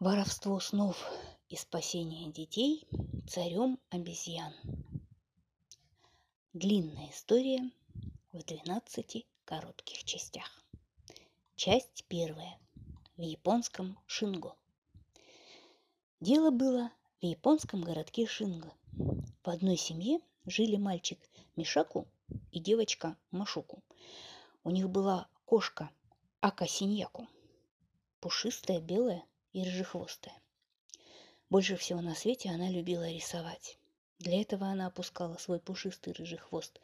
Воровство 0.00 0.60
снов 0.60 1.10
и 1.48 1.56
спасение 1.56 2.30
детей 2.30 2.86
царем 3.26 3.80
обезьян. 3.90 4.54
Длинная 6.52 7.10
история 7.10 7.68
в 8.32 8.44
12 8.44 9.26
коротких 9.44 10.04
частях. 10.04 10.64
Часть 11.56 12.04
первая. 12.06 12.60
В 13.16 13.22
японском 13.22 13.98
Шинго. 14.06 14.54
Дело 16.20 16.52
было 16.52 16.92
в 17.20 17.24
японском 17.24 17.82
городке 17.82 18.28
Шинго. 18.28 18.72
В 18.92 19.48
одной 19.48 19.76
семье 19.76 20.20
жили 20.46 20.76
мальчик 20.76 21.18
Мишаку 21.56 22.06
и 22.52 22.60
девочка 22.60 23.16
Машуку. 23.32 23.82
У 24.62 24.70
них 24.70 24.88
была 24.88 25.26
кошка 25.44 25.90
Акасиньяку. 26.40 27.26
Пушистая, 28.20 28.80
белая, 28.80 29.24
и 29.52 29.62
рыжехвостая. 29.62 30.34
Больше 31.50 31.76
всего 31.76 32.00
на 32.00 32.14
свете 32.14 32.50
она 32.50 32.68
любила 32.70 33.10
рисовать. 33.10 33.78
Для 34.18 34.40
этого 34.40 34.66
она 34.66 34.86
опускала 34.86 35.36
свой 35.36 35.60
пушистый 35.60 36.12
рыжий 36.12 36.38
хвост 36.38 36.80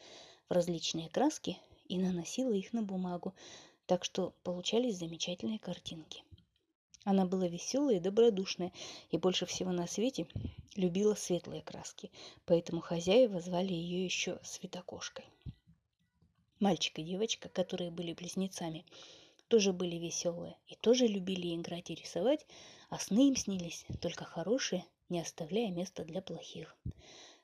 в 0.49 0.53
различные 0.53 1.09
краски 1.09 1.59
и 1.87 1.99
наносила 1.99 2.53
их 2.53 2.73
на 2.73 2.83
бумагу, 2.83 3.35
так 3.87 4.05
что 4.05 4.33
получались 4.43 4.99
замечательные 4.99 5.59
картинки. 5.59 6.23
Она 7.05 7.27
была 7.27 7.47
веселая 7.47 7.97
и 7.97 8.01
добродушная, 8.01 8.73
и 9.11 9.19
больше 9.19 9.45
всего 9.45 9.73
на 9.73 9.87
свете 9.87 10.27
любила 10.75 11.15
светлые 11.15 11.61
краски, 11.61 12.11
поэтому 12.47 12.81
хозяева 12.81 13.41
звали 13.41 13.73
ее 13.75 14.05
еще 14.05 14.41
Светокошкой. 14.43 15.27
Мальчик 16.61 16.99
и 16.99 17.03
девочка, 17.03 17.51
которые 17.51 17.91
были 17.91 18.15
близнецами, 18.15 18.87
тоже 19.55 19.73
были 19.73 19.95
веселые 19.95 20.57
и 20.67 20.75
тоже 20.75 21.07
любили 21.07 21.55
играть 21.55 21.89
и 21.89 21.95
рисовать, 21.95 22.45
а 22.91 22.99
сны 22.99 23.29
им 23.29 23.37
снились 23.37 23.87
только 24.01 24.25
хорошие, 24.25 24.85
не 25.09 25.21
оставляя 25.21 25.71
места 25.71 26.03
для 26.03 26.21
плохих. 26.23 26.77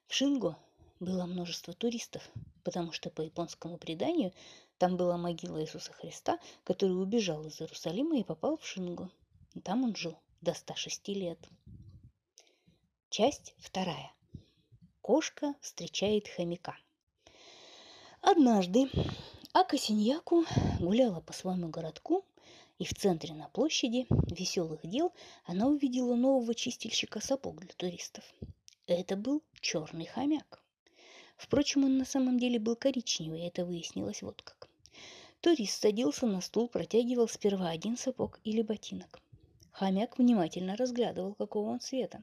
В 0.09 0.15
Шинго 0.15 0.59
было 0.99 1.25
множество 1.27 1.73
туристов, 1.73 2.29
потому 2.65 2.91
что 2.91 3.11
по 3.11 3.21
японскому 3.21 3.79
преданию 3.79 4.33
там 4.77 4.97
была 4.97 5.19
могила 5.19 5.63
Иисуса 5.63 5.93
Христа, 5.93 6.41
который 6.65 7.01
убежал 7.01 7.47
из 7.47 7.61
Иерусалима 7.61 8.19
и 8.19 8.25
попал 8.25 8.57
в 8.57 8.67
Шинго. 8.67 9.09
Там 9.63 9.85
он 9.85 9.95
жил 9.95 10.19
до 10.41 10.53
106 10.53 11.07
лет. 11.11 11.39
Часть 13.09 13.55
вторая. 13.59 14.13
Кошка 15.01 15.55
встречает 15.61 16.27
хомяка. 16.27 16.77
Однажды 18.21 18.91
а 19.53 19.65
Косиньяку 19.65 20.45
гуляла 20.79 21.21
по 21.21 21.33
своему 21.33 21.69
городку, 21.69 22.25
и 22.79 22.85
в 22.85 22.95
центре 22.95 23.35
на 23.35 23.49
площади 23.49 24.07
веселых 24.11 24.81
дел 24.87 25.13
она 25.45 25.67
увидела 25.67 26.15
нового 26.15 26.55
чистильщика 26.55 27.21
сапог 27.21 27.61
для 27.61 27.73
туристов. 27.77 28.25
Это 28.87 29.17
был 29.17 29.43
черный 29.61 30.07
хомяк. 30.07 30.63
Впрочем, 31.37 31.85
он 31.85 31.99
на 31.99 32.05
самом 32.05 32.39
деле 32.39 32.59
был 32.59 32.77
коричневый, 32.77 33.43
и 33.43 33.47
это 33.47 33.65
выяснилось 33.65 34.23
вот 34.23 34.41
как. 34.43 34.69
Турист 35.41 35.81
садился 35.81 36.27
на 36.27 36.41
стул, 36.41 36.69
протягивал 36.69 37.27
сперва 37.27 37.71
один 37.71 37.97
сапог 37.97 38.39
или 38.45 38.63
ботинок. 38.63 39.21
Хомяк 39.73 40.19
внимательно 40.19 40.77
разглядывал, 40.77 41.35
какого 41.35 41.71
он 41.71 41.81
цвета. 41.81 42.23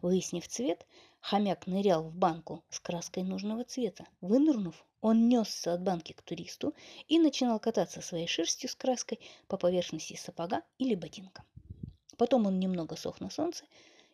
Выяснив 0.00 0.48
цвет, 0.48 0.86
Хомяк 1.20 1.66
нырял 1.66 2.04
в 2.04 2.14
банку 2.14 2.64
с 2.70 2.80
краской 2.80 3.22
нужного 3.22 3.64
цвета. 3.64 4.06
Вынырнув, 4.20 4.84
он 5.00 5.28
несся 5.28 5.74
от 5.74 5.82
банки 5.82 6.12
к 6.12 6.22
туристу 6.22 6.74
и 7.06 7.18
начинал 7.18 7.60
кататься 7.60 8.00
своей 8.00 8.26
шерстью 8.26 8.68
с 8.68 8.74
краской 8.74 9.20
по 9.46 9.56
поверхности 9.56 10.16
сапога 10.16 10.62
или 10.78 10.94
ботинка. 10.94 11.44
Потом 12.16 12.46
он 12.46 12.58
немного 12.58 12.96
сох 12.96 13.20
на 13.20 13.30
солнце 13.30 13.64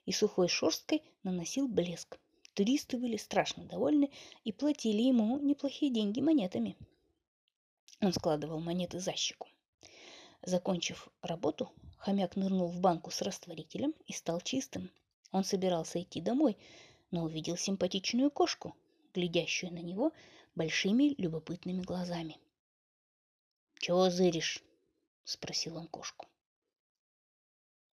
и 0.05 0.13
сухой 0.13 0.49
шерсткой 0.49 1.03
наносил 1.23 1.69
блеск. 1.69 2.19
Туристы 2.53 2.99
были 2.99 3.17
страшно 3.17 3.65
довольны 3.65 4.11
и 4.45 4.53
платили 4.53 5.03
ему 5.03 5.39
неплохие 5.39 5.91
деньги 5.91 6.21
монетами. 6.21 6.77
Он 8.01 8.13
складывал 8.13 8.61
монеты 8.61 9.01
за 9.01 9.13
щеку. 9.15 9.49
Закончив 10.43 11.09
работу, 11.23 11.73
хомяк 11.97 12.37
нырнул 12.37 12.69
в 12.69 12.79
банку 12.81 13.11
с 13.11 13.23
растворителем 13.23 13.95
и 14.07 14.13
стал 14.13 14.43
чистым. 14.43 14.91
Он 15.33 15.43
собирался 15.43 16.03
идти 16.03 16.21
домой, 16.21 16.59
но 17.11 17.25
увидел 17.25 17.57
симпатичную 17.57 18.31
кошку, 18.31 18.77
глядящую 19.15 19.73
на 19.73 19.79
него 19.79 20.13
большими 20.55 21.15
любопытными 21.19 21.83
глазами. 21.83 22.39
«Чего 23.79 24.09
зыришь?»— 24.11 24.63
спросил 25.25 25.77
он 25.77 25.89
кошку. 25.89 26.27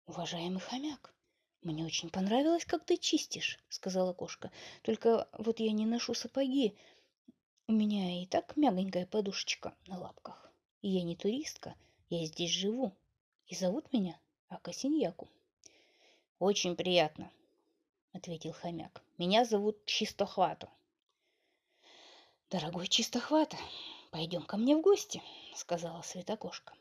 «Уважаемый 0.05 0.59
хомяк, 0.59 1.13
мне 1.63 1.85
очень 1.85 2.09
понравилось, 2.09 2.65
как 2.65 2.85
ты 2.85 2.97
чистишь»,— 2.97 3.59
сказала 3.69 4.13
кошка. 4.13 4.51
«Только 4.83 5.27
вот 5.37 5.59
я 5.59 5.71
не 5.71 5.85
ношу 5.85 6.13
сапоги. 6.13 6.75
У 7.67 7.71
меня 7.71 8.21
и 8.21 8.25
так 8.25 8.57
мягонькая 8.57 9.05
подушечка 9.05 9.75
на 9.87 9.97
лапках. 9.99 10.51
И 10.81 10.89
я 10.89 11.03
не 11.03 11.15
туристка, 11.15 11.75
я 12.09 12.25
здесь 12.25 12.51
живу. 12.51 12.95
И 13.47 13.55
зовут 13.55 13.91
меня 13.93 14.19
Акасиньяку». 14.49 15.29
«Очень 16.39 16.75
приятно»,— 16.75 17.31
ответил 18.13 18.51
хомяк. 18.53 19.01
«Меня 19.17 19.45
зовут 19.45 19.85
Чистохвату». 19.85 20.69
«Дорогой 22.51 22.87
Чистохвата, 22.87 23.57
пойдем 24.11 24.43
ко 24.43 24.57
мне 24.57 24.75
в 24.75 24.81
гости»,— 24.81 25.23
сказала 25.55 26.01
Светокошка. 26.01 26.73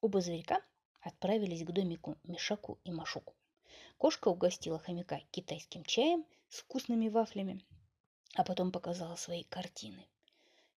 Оба 0.00 0.20
зверька 0.20 0.62
отправились 1.00 1.64
к 1.64 1.72
домику 1.72 2.16
Мишаку 2.24 2.78
и 2.84 2.92
Машуку. 2.92 3.34
Кошка 3.96 4.28
угостила 4.28 4.78
хомяка 4.78 5.20
китайским 5.30 5.82
чаем 5.84 6.24
с 6.50 6.58
вкусными 6.58 7.08
вафлями, 7.08 7.64
а 8.34 8.44
потом 8.44 8.70
показала 8.70 9.16
свои 9.16 9.44
картины. 9.44 10.06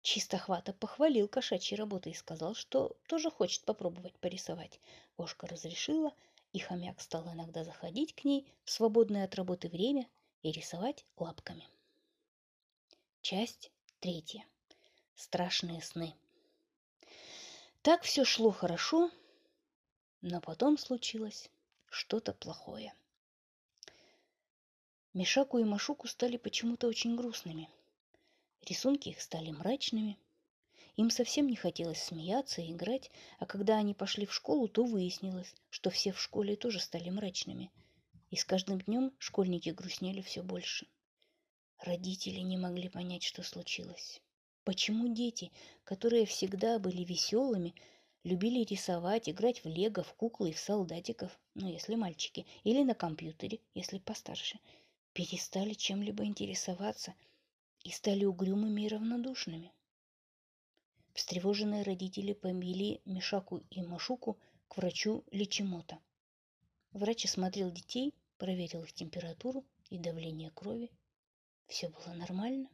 Чистохвата 0.02 0.74
похвалил 0.74 1.28
кошачьей 1.28 1.78
работы 1.78 2.10
и 2.10 2.16
сказал, 2.16 2.56
что 2.56 2.96
тоже 3.08 3.30
хочет 3.30 3.66
попробовать 3.66 4.18
порисовать. 4.18 4.80
Кошка 5.18 5.46
разрешила— 5.46 6.14
и 6.54 6.60
хомяк 6.60 7.00
стал 7.00 7.32
иногда 7.34 7.64
заходить 7.64 8.14
к 8.14 8.26
ней 8.26 8.46
в 8.64 8.72
свободное 8.72 9.26
от 9.26 9.36
работы 9.36 9.70
время 9.70 10.08
и 10.42 10.52
рисовать 10.52 11.06
лапками. 11.18 11.68
Часть 13.22 13.72
третья. 14.02 14.46
Страшные 15.16 15.82
сны. 15.82 16.14
Так 17.84 18.04
все 18.04 18.26
шло 18.26 18.52
хорошо, 18.52 19.10
но 20.22 20.42
потом 20.42 20.78
случилось 20.78 21.50
что-то 21.90 22.34
плохое. 22.34 22.94
Мишаку 25.14 25.60
и 25.60 25.64
Машуку 25.64 26.08
стали 26.08 26.36
почему-то 26.36 26.88
очень 26.88 27.16
грустными. 27.16 27.70
Рисунки 28.68 29.10
их 29.10 29.22
стали 29.22 29.52
мрачными– 29.52 30.18
им 30.98 31.10
совсем 31.10 31.48
не 31.48 31.56
хотелось 31.56 32.04
смеяться 32.04 32.62
и 32.62 32.72
играть, 32.72 33.10
а 33.40 33.46
когда 33.46 33.78
они 33.78 33.94
пошли 33.94 34.26
в 34.26 34.34
школу, 34.34 34.68
то 34.68 34.84
выяснилось, 34.84 35.56
что 35.70 35.90
все 35.90 36.12
в 36.12 36.20
школе 36.20 36.56
тоже 36.56 36.80
стали 36.80 37.10
мрачными. 37.10 37.72
И 38.30 38.36
с 38.36 38.44
каждым 38.46 38.80
днем 38.80 39.14
школьники 39.18 39.70
грустнели 39.70 40.22
все 40.22 40.44
больше. 40.44 40.88
Родители 41.82 42.42
не 42.42 42.58
могли 42.58 42.90
понять, 42.90 43.24
что 43.24 43.42
случилось. 43.42 44.22
Почему 44.64 45.12
дети, 45.12 45.52
которые 45.84 46.28
всегда 46.28 46.78
были 46.78 47.04
веселыми, 47.04 47.74
любили 48.24 48.64
рисовать, 48.64 49.28
играть 49.28 49.64
в 49.64 49.68
лего, 49.68 50.04
в 50.04 50.14
куклы 50.14 50.52
и 50.52 50.54
в 50.54 50.60
солдатиков, 50.60 51.40
ну, 51.56 51.68
если 51.68 51.96
мальчики, 51.96 52.46
или 52.64 52.84
на 52.84 52.94
компьютере, 52.94 53.62
если 53.74 53.98
постарше, 53.98 54.60
перестали 55.14 55.74
чем-либо 55.74 56.24
интересоваться 56.24 57.16
и 57.84 57.90
стали 57.90 58.26
угрюмыми 58.26 58.84
и 58.84 58.88
равнодушными. 58.88 59.72
Встревоженные 61.16 61.82
родители 61.82 62.34
повели 62.34 63.02
Мишаку 63.06 63.58
и 63.72 63.82
Машуку 63.82 64.38
к 64.68 64.78
врачу 64.78 65.24
Личимота. 65.32 65.98
Врач 66.92 67.26
осмотрел 67.26 67.72
детей, 67.72 68.14
проверил 68.38 68.84
их 68.84 68.94
температуру 68.94 69.66
и 69.90 69.98
давление 69.98 70.52
крови. 70.52 70.92
Все 71.72 71.88
было 71.88 72.14
нормально, 72.16 72.70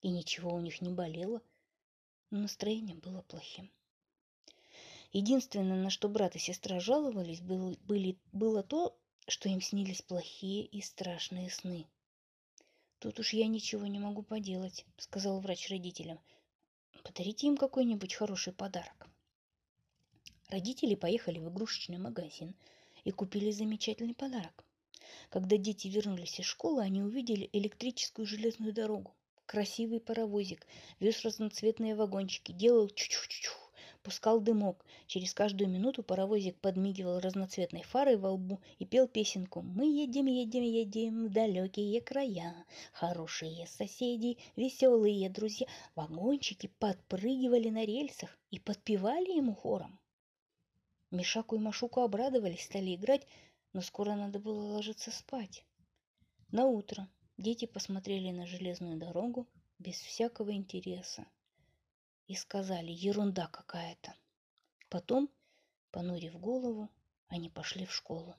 и 0.00 0.08
ничего 0.08 0.52
у 0.52 0.58
них 0.58 0.80
не 0.80 0.90
болело, 0.90 1.40
но 2.30 2.40
настроение 2.40 2.96
было 2.96 3.22
плохим. 3.22 3.70
Единственное, 5.12 5.80
на 5.80 5.90
что 5.90 6.08
брат 6.08 6.34
и 6.34 6.40
сестра 6.40 6.80
жаловались, 6.80 7.40
было, 7.40 7.76
были, 7.84 8.18
было 8.32 8.64
то, 8.64 8.98
что 9.28 9.48
им 9.48 9.60
снились 9.60 10.02
плохие 10.02 10.66
и 10.66 10.80
страшные 10.80 11.50
сны. 11.50 11.86
«Тут 12.98 13.20
уж 13.20 13.32
я 13.32 13.46
ничего 13.46 13.86
не 13.86 14.00
могу 14.00 14.24
поделать»,— 14.24 14.86
сказал 14.98 15.38
врач 15.38 15.70
родителям. 15.70 16.18
Подарите 17.04 17.46
им 17.46 17.56
какой-нибудь 17.56 18.12
хороший 18.12 18.52
подарок. 18.52 19.08
Родители 20.48 20.96
поехали 20.96 21.38
в 21.38 21.48
игрушечный 21.48 21.98
магазин 21.98 22.56
и 23.04 23.12
купили 23.12 23.52
замечательный 23.52 24.14
подарок. 24.14 24.64
Когда 25.30 25.56
дети 25.56 25.88
вернулись 25.88 26.38
из 26.40 26.46
школы, 26.46 26.82
они 26.82 27.02
увидели 27.02 27.48
электрическую 27.52 28.26
железную 28.26 28.72
дорогу. 28.72 29.14
Красивый 29.46 30.00
паровозик 30.00 30.66
вез 31.00 31.22
разноцветные 31.22 31.94
вагончики, 31.94 32.52
делал 32.52 32.88
чу-чу-чу, 32.88 33.52
пускал 34.02 34.40
дымок. 34.40 34.84
Через 35.06 35.34
каждую 35.34 35.68
минуту 35.68 36.02
паровозик 36.02 36.58
подмигивал 36.58 37.20
разноцветной 37.20 37.82
фарой 37.82 38.16
во 38.16 38.32
лбу 38.32 38.60
и 38.78 38.86
пел 38.86 39.06
песенку 39.08 39.60
«Мы 39.62 39.86
едем, 39.86 40.26
едем, 40.26 40.62
едем 40.62 41.26
в 41.26 41.32
далекие 41.32 42.00
края, 42.00 42.64
хорошие 42.92 43.66
соседи, 43.66 44.38
веселые 44.56 45.28
друзья». 45.28 45.66
Вагончики 45.94 46.68
подпрыгивали 46.78 47.68
на 47.68 47.84
рельсах 47.84 48.38
и 48.50 48.58
подпевали 48.58 49.36
ему 49.36 49.54
хором. 49.54 49.98
Мишаку 51.10 51.56
и 51.56 51.58
Машуку 51.58 52.00
обрадовались, 52.00 52.64
стали 52.64 52.94
играть, 52.94 53.26
но 53.72 53.80
скоро 53.80 54.14
надо 54.14 54.38
было 54.38 54.74
ложиться 54.74 55.10
спать. 55.10 55.64
На 56.50 56.66
утро 56.66 57.08
дети 57.38 57.64
посмотрели 57.64 58.30
на 58.30 58.46
железную 58.46 58.98
дорогу 58.98 59.48
без 59.78 59.96
всякого 59.96 60.52
интереса 60.52 61.26
и 62.26 62.34
сказали 62.34 62.90
«ерунда 62.90 63.46
какая-то». 63.46 64.14
Потом, 64.88 65.30
понурив 65.90 66.38
голову, 66.38 66.90
они 67.28 67.48
пошли 67.48 67.86
в 67.86 67.94
школу. 67.94 68.36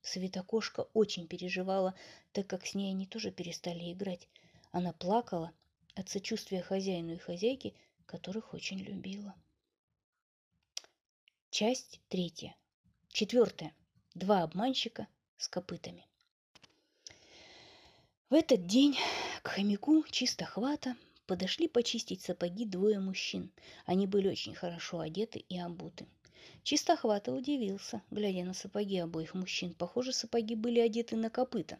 Светокошка 0.00 0.82
очень 0.94 1.26
переживала, 1.26 1.94
так 2.32 2.46
как 2.46 2.64
с 2.64 2.74
ней 2.74 2.92
они 2.92 3.06
тоже 3.06 3.30
перестали 3.30 3.92
играть. 3.92 4.28
Она 4.70 4.92
плакала 4.92 5.52
от 5.94 6.08
сочувствия 6.08 6.62
хозяину 6.62 7.14
и 7.14 7.18
хозяйке, 7.18 7.74
которых 8.06 8.54
очень 8.54 8.78
любила. 8.78 9.34
Часть 11.50 12.00
третья. 12.08 12.56
Четвертая. 13.08 13.74
Два 14.16 14.44
обманщика 14.44 15.08
с 15.36 15.46
копытами. 15.46 16.06
В 18.30 18.34
этот 18.34 18.66
день 18.66 18.96
к 19.42 19.48
хомяку 19.48 20.02
Чистохвата 20.10 20.96
подошли 21.26 21.68
почистить 21.68 22.22
сапоги 22.22 22.64
двое 22.64 22.98
мужчин. 22.98 23.50
Они 23.84 24.06
были 24.06 24.28
очень 24.30 24.54
хорошо 24.54 25.00
одеты 25.00 25.40
и 25.50 25.58
обуты. 25.58 26.06
Чистохвата 26.62 27.30
удивился, 27.30 28.00
глядя 28.10 28.44
на 28.44 28.54
сапоги 28.54 28.96
обоих 28.96 29.34
мужчин. 29.34 29.74
Похоже, 29.74 30.14
сапоги 30.14 30.54
были 30.54 30.80
одеты 30.80 31.14
на 31.14 31.28
копыта. 31.28 31.78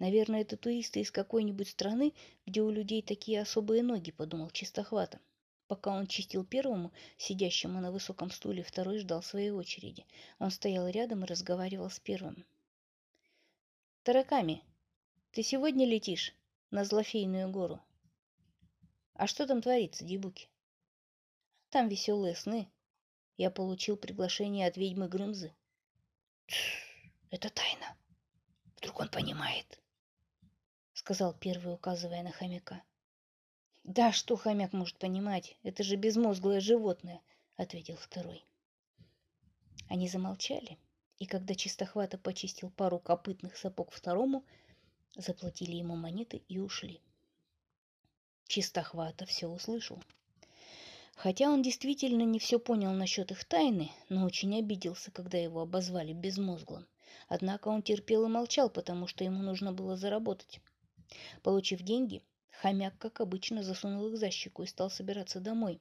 Наверное, 0.00 0.40
это 0.40 0.56
туристы 0.56 1.02
из 1.02 1.12
какой-нибудь 1.12 1.68
страны, 1.68 2.14
где 2.46 2.62
у 2.62 2.70
людей 2.72 3.00
такие 3.00 3.40
особые 3.40 3.84
ноги, 3.84 4.10
подумал 4.10 4.50
Чистохвата. 4.50 5.20
Пока 5.70 5.92
он 5.96 6.08
чистил 6.08 6.44
первому, 6.44 6.90
сидящему 7.16 7.80
на 7.80 7.92
высоком 7.92 8.32
стуле, 8.32 8.64
второй 8.64 8.98
ждал 8.98 9.22
своей 9.22 9.50
очереди. 9.50 10.04
Он 10.40 10.50
стоял 10.50 10.88
рядом 10.88 11.22
и 11.22 11.28
разговаривал 11.28 11.88
с 11.90 12.00
первым. 12.00 12.44
«Тараками, 14.02 14.64
ты 15.30 15.44
сегодня 15.44 15.86
летишь 15.86 16.34
на 16.72 16.84
Злофейную 16.84 17.48
гору. 17.50 17.80
А 19.14 19.28
что 19.28 19.46
там 19.46 19.62
творится, 19.62 20.04
Дибуки? 20.04 20.48
Там 21.68 21.86
веселые 21.86 22.34
сны. 22.34 22.68
Я 23.36 23.52
получил 23.52 23.96
приглашение 23.96 24.66
от 24.66 24.76
ведьмы 24.76 25.06
Грымзы. 25.06 25.54
Это 27.30 27.48
тайна. 27.48 27.96
Вдруг 28.78 28.98
он 28.98 29.08
понимает, 29.08 29.78
сказал 30.94 31.32
первый, 31.32 31.72
указывая 31.74 32.24
на 32.24 32.32
хомяка. 32.32 32.82
Да, 33.92 34.12
что 34.12 34.36
хомяк 34.36 34.72
может 34.72 34.98
понимать? 34.98 35.56
Это 35.64 35.82
же 35.82 35.96
безмозглое 35.96 36.60
животное, 36.60 37.20
ответил 37.56 37.96
второй. 37.96 38.44
Они 39.88 40.08
замолчали, 40.08 40.78
и 41.18 41.26
когда 41.26 41.56
чистохвата 41.56 42.16
почистил 42.16 42.70
пару 42.70 43.00
копытных 43.00 43.56
сапог 43.56 43.90
второму, 43.90 44.44
заплатили 45.16 45.74
ему 45.74 45.96
монеты 45.96 46.40
и 46.46 46.60
ушли. 46.60 47.00
Чистохвата 48.46 49.26
все 49.26 49.48
услышал. 49.48 50.00
Хотя 51.16 51.50
он 51.50 51.60
действительно 51.60 52.22
не 52.22 52.38
все 52.38 52.60
понял 52.60 52.92
насчет 52.92 53.32
их 53.32 53.44
тайны, 53.44 53.90
но 54.08 54.24
очень 54.24 54.56
обиделся, 54.56 55.10
когда 55.10 55.36
его 55.36 55.62
обозвали 55.62 56.12
безмозглым. 56.12 56.86
Однако 57.26 57.66
он 57.66 57.82
терпел 57.82 58.24
и 58.26 58.28
молчал, 58.28 58.70
потому 58.70 59.08
что 59.08 59.24
ему 59.24 59.42
нужно 59.42 59.72
было 59.72 59.96
заработать. 59.96 60.60
Получив 61.42 61.82
деньги, 61.82 62.22
хомяк, 62.60 62.98
как 62.98 63.20
обычно, 63.20 63.62
засунул 63.62 64.08
их 64.08 64.18
за 64.18 64.30
щеку 64.30 64.64
и 64.64 64.66
стал 64.66 64.90
собираться 64.90 65.40
домой. 65.40 65.80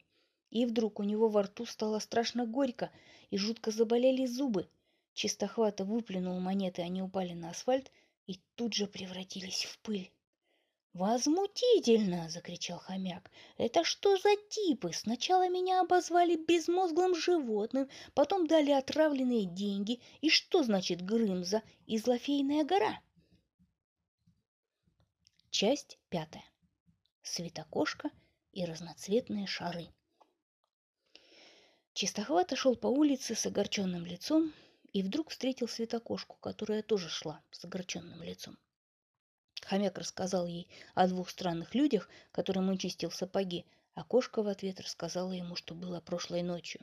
И 0.50 0.66
вдруг 0.66 1.00
у 1.00 1.04
него 1.04 1.28
во 1.28 1.44
рту 1.44 1.66
стало 1.66 2.00
страшно 2.00 2.46
горько, 2.46 2.90
и 3.30 3.38
жутко 3.38 3.72
заболели 3.72 4.26
зубы. 4.26 4.70
Чистохвата 5.14 5.84
выплюнул 5.84 6.40
монеты, 6.40 6.82
они 6.82 7.02
упали 7.02 7.34
на 7.34 7.50
асфальт, 7.50 7.92
и 8.28 8.40
тут 8.56 8.74
же 8.74 8.88
превратились 8.88 9.66
в 9.66 9.78
пыль. 9.80 10.12
«Возмутительно!»— 10.94 12.30
закричал 12.30 12.80
хомяк. 12.80 13.30
«Это 13.58 13.84
что 13.84 14.18
за 14.18 14.36
типы? 14.50 14.92
Сначала 14.94 15.48
меня 15.50 15.82
обозвали 15.82 16.36
безмозглым 16.36 17.14
животным, 17.14 17.90
потом 18.16 18.48
дали 18.48 18.72
отравленные 18.72 19.46
деньги. 19.46 20.00
И 20.22 20.30
что 20.30 20.64
значит 20.64 21.02
Грымза 21.02 21.62
и 21.86 21.98
Злофейная 22.00 22.64
гора?» 22.64 23.02
Часть 25.52 26.00
пятая. 26.10 26.49
Светокошка 27.22 28.10
и 28.54 28.66
разноцветные 28.66 29.46
шары. 29.46 29.88
Чистохват 31.94 32.58
шел 32.58 32.76
по 32.76 32.88
улице 32.88 33.36
с 33.36 33.46
огорченным 33.46 34.06
лицом 34.06 34.54
и 34.94 35.04
вдруг 35.04 35.30
встретил 35.30 35.68
Светокошку, 35.68 36.38
которая 36.38 36.82
тоже 36.82 37.10
шла 37.10 37.42
с 37.52 37.64
огорченным 37.66 38.24
лицом. 38.24 38.58
Хомяк 39.62 39.98
рассказал 39.98 40.48
ей 40.48 40.68
о 40.96 41.08
двух 41.08 41.30
странных 41.30 41.76
людях, 41.76 42.10
которым 42.32 42.70
он 42.70 42.78
чистил 42.78 43.12
сапоги, 43.12 43.66
а 43.94 44.04
кошка 44.04 44.42
в 44.42 44.48
ответ 44.48 44.80
рассказала 44.80 45.34
ему, 45.34 45.56
что 45.56 45.76
было 45.76 46.00
прошлой 46.00 46.42
ночью. 46.42 46.82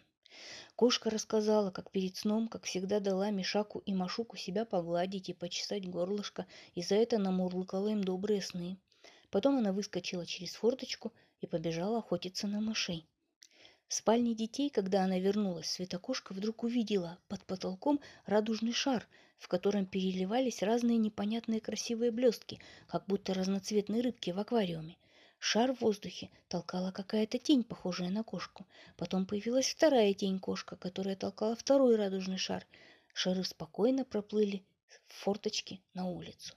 Кошка 0.74 1.08
рассказала, 1.08 1.70
как 1.70 1.90
перед 1.90 2.16
сном, 2.16 2.48
как 2.48 2.64
всегда, 2.64 3.00
дала 3.00 3.30
Мишаку 3.30 3.78
и 3.78 3.94
Машуку 3.94 4.36
себя 4.36 4.66
погладить 4.66 5.30
и 5.30 5.32
почесать 5.32 5.88
горлышко, 5.88 6.46
и 6.74 6.82
за 6.82 6.96
это 6.96 7.18
намурлыкала 7.18 7.88
им 7.88 8.04
добрые 8.04 8.42
сны. 8.42 8.76
Потом 9.31 9.58
она 9.58 9.73
выскочила 9.73 10.26
через 10.26 10.55
форточку 10.55 11.12
и 11.40 11.46
побежала 11.46 11.99
охотиться 11.99 12.46
на 12.46 12.61
мышей. 12.61 13.06
В 13.88 13.94
спальне 13.94 14.34
детей, 14.34 14.69
когда 14.69 15.05
она 15.05 15.19
вернулась, 15.19 15.70
Светокошка 15.70 16.32
вдруг 16.32 16.64
увидела 16.64 17.19
под 17.28 17.44
потолком 17.44 18.00
радужный 18.25 18.73
шар, 18.73 19.06
в 19.38 19.49
котором 19.49 19.87
переливались 19.87 20.62
разные 20.62 20.99
непонятные 20.99 21.61
красивые 21.61 22.11
блестки, 22.11 22.58
как 22.88 23.06
будто 23.06 23.32
разноцветные 23.32 24.02
рыбки 24.02 24.31
в 24.31 24.40
аквариуме. 24.40 24.96
Шар 25.38 25.73
в 25.73 25.82
воздухе 25.82 26.31
толкала 26.49 26.90
какая-то 26.90 27.38
тень, 27.38 27.62
похожая 27.62 28.11
на 28.11 28.25
кошку. 28.25 28.67
Потом 28.96 29.26
появилась 29.26 29.69
вторая 29.69 30.14
тень-кошка, 30.14 30.76
которая 30.76 31.14
толкала 31.14 31.55
второй 31.55 31.96
радужный 31.96 32.38
шар. 32.38 32.67
Шары 33.12 33.44
спокойно 33.44 34.05
проплыли 34.05 34.64
в 35.06 35.12
форточке 35.12 35.80
на 35.95 36.06
улицу. 36.06 36.54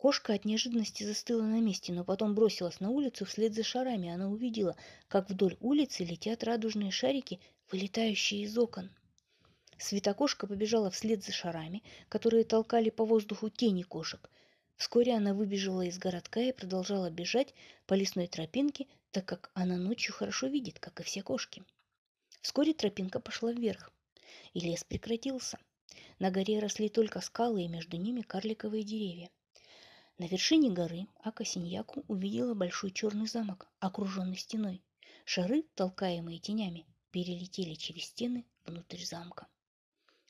Кошка 0.00 0.32
от 0.32 0.46
неожиданности 0.46 1.02
застыла 1.02 1.42
на 1.42 1.60
месте, 1.60 1.92
но 1.92 2.04
потом 2.04 2.34
бросилась 2.34 2.80
на 2.80 2.88
улицу 2.88 3.26
вслед 3.26 3.52
за 3.52 3.62
шарами. 3.62 4.08
Она 4.08 4.30
увидела, 4.30 4.74
как 5.08 5.28
вдоль 5.28 5.58
улицы 5.60 6.04
летят 6.04 6.42
радужные 6.42 6.90
шарики, 6.90 7.38
вылетающие 7.70 8.40
из 8.40 8.56
окон. 8.56 8.88
Светокошка 9.76 10.46
побежала 10.46 10.90
вслед 10.90 11.22
за 11.22 11.32
шарами, 11.32 11.82
которые 12.08 12.44
толкали 12.44 12.88
по 12.88 13.04
воздуху 13.04 13.50
тени 13.50 13.82
кошек. 13.82 14.30
Вскоре 14.78 15.14
она 15.14 15.34
выбежала 15.34 15.82
из 15.82 15.98
городка 15.98 16.40
и 16.40 16.52
продолжала 16.52 17.10
бежать 17.10 17.52
по 17.86 17.92
лесной 17.92 18.26
тропинке, 18.26 18.86
так 19.10 19.26
как 19.26 19.50
она 19.52 19.76
ночью 19.76 20.14
хорошо 20.14 20.46
видит, 20.46 20.78
как 20.78 20.98
и 21.00 21.02
все 21.02 21.20
кошки. 21.22 21.62
Вскоре 22.40 22.72
тропинка 22.72 23.20
пошла 23.20 23.52
вверх, 23.52 23.92
и 24.54 24.60
лес 24.60 24.82
прекратился. 24.82 25.58
На 26.18 26.30
горе 26.30 26.58
росли 26.58 26.88
только 26.88 27.20
скалы, 27.20 27.64
и 27.64 27.68
между 27.68 27.98
ними 27.98 28.22
карликовые 28.22 28.82
деревья. 28.82 29.28
На 30.20 30.26
вершине 30.26 30.68
горы 30.68 31.06
Ака 31.24 31.46
Синьяку 31.46 32.04
увидела 32.06 32.52
большой 32.52 32.90
черный 32.90 33.26
замок, 33.26 33.66
окруженный 33.78 34.36
стеной. 34.36 34.82
Шары, 35.24 35.64
толкаемые 35.74 36.38
тенями, 36.38 36.84
перелетели 37.10 37.72
через 37.72 38.04
стены 38.04 38.44
внутрь 38.66 39.02
замка. 39.02 39.46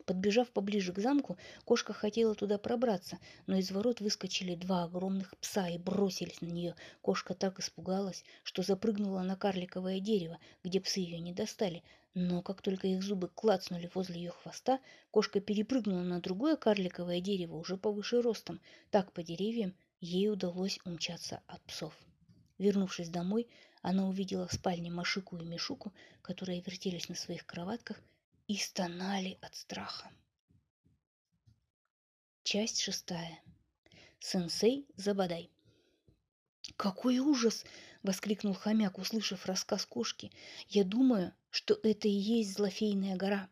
Подбежав 0.06 0.50
поближе 0.50 0.92
к 0.92 0.98
замку, 0.98 1.36
кошка 1.64 1.92
хотела 1.92 2.34
туда 2.34 2.58
пробраться, 2.58 3.18
но 3.46 3.56
из 3.56 3.70
ворот 3.70 4.00
выскочили 4.00 4.54
два 4.54 4.84
огромных 4.84 5.36
пса 5.38 5.68
и 5.68 5.78
бросились 5.78 6.40
на 6.40 6.46
нее. 6.46 6.74
Кошка 7.02 7.34
так 7.34 7.60
испугалась, 7.60 8.24
что 8.42 8.62
запрыгнула 8.62 9.22
на 9.22 9.36
карликовое 9.36 10.00
дерево, 10.00 10.38
где 10.64 10.80
псы 10.80 11.00
ее 11.00 11.20
не 11.20 11.32
достали. 11.32 11.82
Но 12.14 12.42
как 12.42 12.62
только 12.62 12.88
их 12.88 13.02
зубы 13.02 13.28
клацнули 13.28 13.90
возле 13.94 14.16
ее 14.16 14.30
хвоста, 14.30 14.80
кошка 15.10 15.40
перепрыгнула 15.40 16.02
на 16.02 16.20
другое 16.20 16.56
карликовое 16.56 17.20
дерево, 17.20 17.56
уже 17.56 17.76
повыше 17.76 18.20
ростом. 18.20 18.60
Так 18.90 19.12
по 19.12 19.22
деревьям 19.22 19.74
ей 20.00 20.30
удалось 20.30 20.80
умчаться 20.84 21.42
от 21.46 21.62
псов. 21.62 21.94
Вернувшись 22.58 23.10
домой, 23.10 23.48
она 23.82 24.08
увидела 24.08 24.48
в 24.48 24.52
спальне 24.52 24.90
Машику 24.90 25.36
и 25.36 25.44
Мишуку, 25.44 25.92
которые 26.22 26.60
вертелись 26.60 27.08
на 27.08 27.14
своих 27.14 27.46
кроватках 27.46 28.02
и 28.50 28.56
стонали 28.56 29.38
от 29.42 29.54
страха. 29.54 30.10
Часть 32.42 32.80
шестая. 32.80 33.40
Сенсей 34.18 34.88
Забадай. 34.96 35.52
«Какой 36.76 37.20
ужас!»— 37.20 37.64
воскликнул 38.02 38.54
хомяк, 38.54 38.98
услышав 38.98 39.46
рассказ 39.46 39.86
кошки. 39.86 40.32
«Я 40.68 40.82
думаю, 40.82 41.32
что 41.50 41.78
это 41.84 42.08
и 42.08 42.10
есть 42.10 42.54
Злофейная 42.54 43.14
гора. 43.14 43.48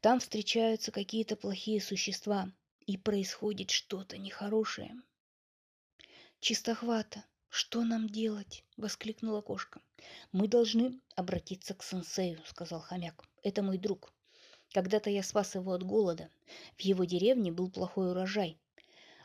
Там 0.00 0.18
встречаются 0.18 0.90
какие-то 0.90 1.36
плохие 1.36 1.80
существа, 1.80 2.50
и 2.86 2.96
происходит 2.96 3.70
что-то 3.70 4.18
нехорошее». 4.18 4.96
«Чистохвата, 6.40 7.24
что 7.50 7.84
нам 7.84 8.08
делать?»— 8.08 8.64
воскликнула 8.76 9.42
кошка. 9.42 9.80
«Мы 10.32 10.48
должны 10.48 11.00
обратиться 11.14 11.72
к 11.74 11.84
сенсею»,— 11.84 12.42
сказал 12.46 12.80
хомяк. 12.80 13.24
«Это 13.44 13.62
мой 13.62 13.78
друг. 13.78 14.12
Когда-то 14.74 15.08
я 15.08 15.22
спас 15.22 15.54
его 15.54 15.72
от 15.72 15.84
голода. 15.84 16.30
В 16.76 16.80
его 16.80 17.04
деревне 17.04 17.52
был 17.52 17.70
плохой 17.70 18.10
урожай, 18.10 18.58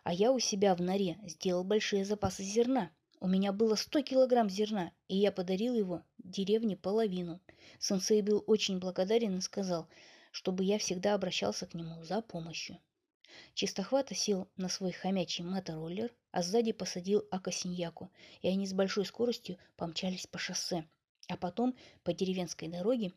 а 0.04 0.14
я 0.14 0.32
у 0.32 0.38
себя 0.38 0.76
в 0.76 0.82
норе 0.82 1.18
сделал 1.24 1.64
большие 1.64 2.06
запасы 2.06 2.44
зерна. 2.44 2.92
У 3.20 3.28
меня 3.28 3.52
было 3.52 3.74
100 3.74 4.04
килограмм 4.04 4.48
зерна, 4.48 4.92
и 5.08 5.18
я 5.18 5.32
подарил 5.32 5.74
его 5.74 6.04
деревне 6.20 6.78
половину. 6.78 7.42
Сенсей 7.80 8.22
был 8.22 8.44
очень 8.46 8.78
благодарен 8.78 9.40
и 9.40 9.42
сказал, 9.42 9.88
чтобы 10.32 10.64
я 10.64 10.78
всегда 10.78 11.16
обращался 11.16 11.66
к 11.66 11.74
нему 11.74 12.04
за 12.04 12.22
помощью. 12.22 12.78
Чистохвата 13.56 14.14
сел 14.14 14.48
на 14.56 14.70
свой 14.70 14.92
хомячий 14.92 15.44
мотороллер, 15.44 16.14
а 16.30 16.44
сзади 16.44 16.74
посадил 16.74 17.26
Акасиньяку, 17.32 18.12
и 18.44 18.50
они 18.50 18.68
с 18.68 18.74
большой 18.74 19.04
скоростью 19.04 19.58
помчались 19.78 20.28
по 20.28 20.38
шоссе. 20.38 20.88
А 21.28 21.38
потом 21.38 21.76
по 22.04 22.14
деревенской 22.14 22.68
дороге 22.68 23.14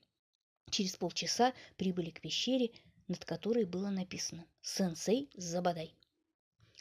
через 0.73 0.97
полчаса 0.97 1.55
прибыли 1.77 2.11
к 2.11 2.21
пещере, 2.21 2.71
над 3.07 3.25
которой 3.25 3.65
было 3.65 3.91
написано 3.91 4.47
«Сенсей 4.63 5.31
Забадай». 5.37 5.95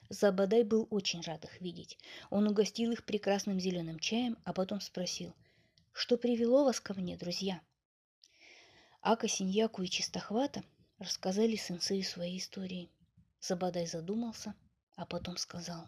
Забадай 0.10 0.64
был 0.64 0.88
очень 0.90 1.22
рад 1.22 1.46
их 1.46 1.62
видеть. 1.62 1.98
Он 2.30 2.48
угостил 2.48 2.92
их 2.92 3.06
прекрасным 3.06 3.60
зеленым 3.60 4.00
чаем, 4.00 4.38
а 4.44 4.54
потом 4.54 4.82
спросил, 4.82 5.34
«Что 5.94 6.18
привело 6.18 6.66
вас 6.66 6.80
ко 6.80 6.94
мне, 6.94 7.16
друзья?» 7.18 7.62
Ака, 9.02 9.28
Синьяку 9.28 9.82
и 9.84 9.88
Чистохвата 9.88 10.64
рассказали 11.00 11.56
сенсею 11.56 12.04
свои 12.04 12.38
истории. 12.38 12.92
Забадай 13.40 13.88
задумался, 13.88 14.54
а 14.96 15.06
потом 15.06 15.38
сказал, 15.38 15.88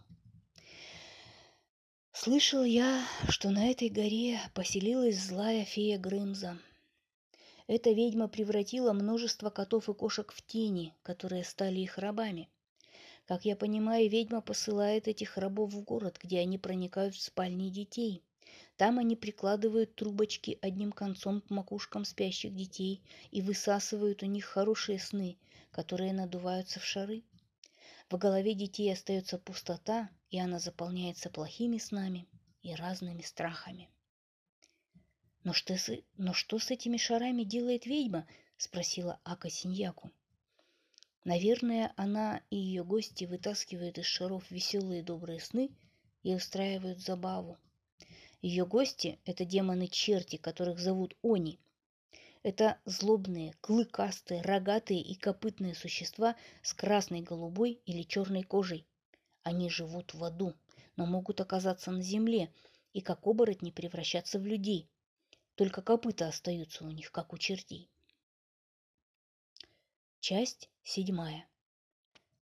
«Слышал 2.11 2.63
я, 2.63 3.05
что 3.29 3.49
на 3.49 3.69
этой 3.69 3.89
горе 3.89 4.39
поселилась 4.53 5.19
злая 5.19 5.65
фея 5.65 5.99
Грымза. 5.99 6.57
Эта 7.67 7.91
ведьма 7.91 8.27
превратила 8.27 8.91
множество 8.91 9.49
котов 9.49 9.87
и 9.87 9.93
кошек 9.93 10.33
в 10.33 10.45
тени, 10.45 10.93
которые 11.01 11.45
стали 11.45 11.79
их 11.79 11.97
рабами. 11.97 12.49
Как 13.25 13.45
я 13.45 13.55
понимаю, 13.55 14.09
ведьма 14.09 14.41
посылает 14.41 15.07
этих 15.07 15.37
рабов 15.37 15.71
в 15.71 15.81
город, 15.81 16.19
где 16.21 16.39
они 16.39 16.57
проникают 16.57 17.15
в 17.15 17.21
спальни 17.21 17.69
детей. 17.69 18.21
Там 18.75 18.99
они 18.99 19.15
прикладывают 19.15 19.95
трубочки 19.95 20.59
одним 20.61 20.91
концом 20.91 21.39
к 21.39 21.49
макушкам 21.49 22.03
спящих 22.03 22.53
детей 22.53 23.01
и 23.31 23.41
высасывают 23.41 24.23
у 24.23 24.25
них 24.25 24.43
хорошие 24.43 24.99
сны, 24.99 25.37
которые 25.71 26.11
надуваются 26.11 26.81
в 26.81 26.83
шары. 26.85 27.23
В 28.09 28.17
голове 28.17 28.55
детей 28.55 28.91
остается 28.91 29.37
пустота, 29.37 30.09
и 30.29 30.37
она 30.37 30.59
заполняется 30.59 31.29
плохими 31.29 31.77
снами 31.77 32.27
и 32.61 32.75
разными 32.75 33.21
страхами. 33.21 33.89
«Но 35.43 35.51
что, 35.53 35.77
с, 35.77 35.91
но 36.17 36.33
что 36.33 36.57
с 36.57 36.71
этими 36.71 36.97
шарами 36.97 37.43
делает 37.43 37.85
ведьма?»– 37.85 38.25
спросила 38.57 39.19
Ака 39.23 39.49
Синьяку. 39.49 40.11
Наверное, 41.25 41.93
она 41.95 42.41
и 42.49 42.57
ее 42.57 42.83
гости 42.83 43.25
вытаскивают 43.25 43.97
из 43.97 44.05
шаров 44.05 44.49
веселые 44.51 45.03
добрые 45.03 45.39
сны 45.39 45.69
и 46.23 46.35
устраивают 46.35 46.99
забаву. 46.99 47.57
Ее 48.41 48.65
гости– 48.65 49.19
это 49.25 49.45
демоны-черти, 49.45 50.35
которых 50.35 50.79
зовут 50.79 51.15
Они. 51.21 51.59
Это 52.41 52.77
злобные, 52.83 53.53
клыкастые, 53.61 54.41
рогатые 54.41 55.01
и 55.01 55.15
копытные 55.15 55.75
существа 55.75 56.35
с 56.61 56.73
красной, 56.73 57.21
голубой 57.21 57.79
или 57.85 58.03
черной 58.03 58.43
кожей. 58.43 58.85
Они 59.43 59.69
живут 59.69 60.13
в 60.13 60.21
аду, 60.25 60.53
но 60.97 61.05
могут 61.05 61.39
оказаться 61.39 61.91
на 61.91 62.01
земле 62.01 62.49
и 62.91 62.99
как 62.99 63.25
оборотни 63.25 63.71
превращаться 63.71 64.39
в 64.39 64.45
людей. 64.45 64.89
Только 65.55 65.81
копыта 65.81 66.27
остаются 66.27 66.83
у 66.83 66.89
них, 66.89 67.11
как 67.11 67.33
у 67.33 67.37
чертей. 67.37 67.89
Часть 70.19 70.69
седьмая. 70.83 71.47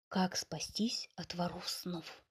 Как 0.09 0.37
спастись 0.37 1.11
от 1.17 1.35
воров 1.35 1.69
снов? 1.69 2.25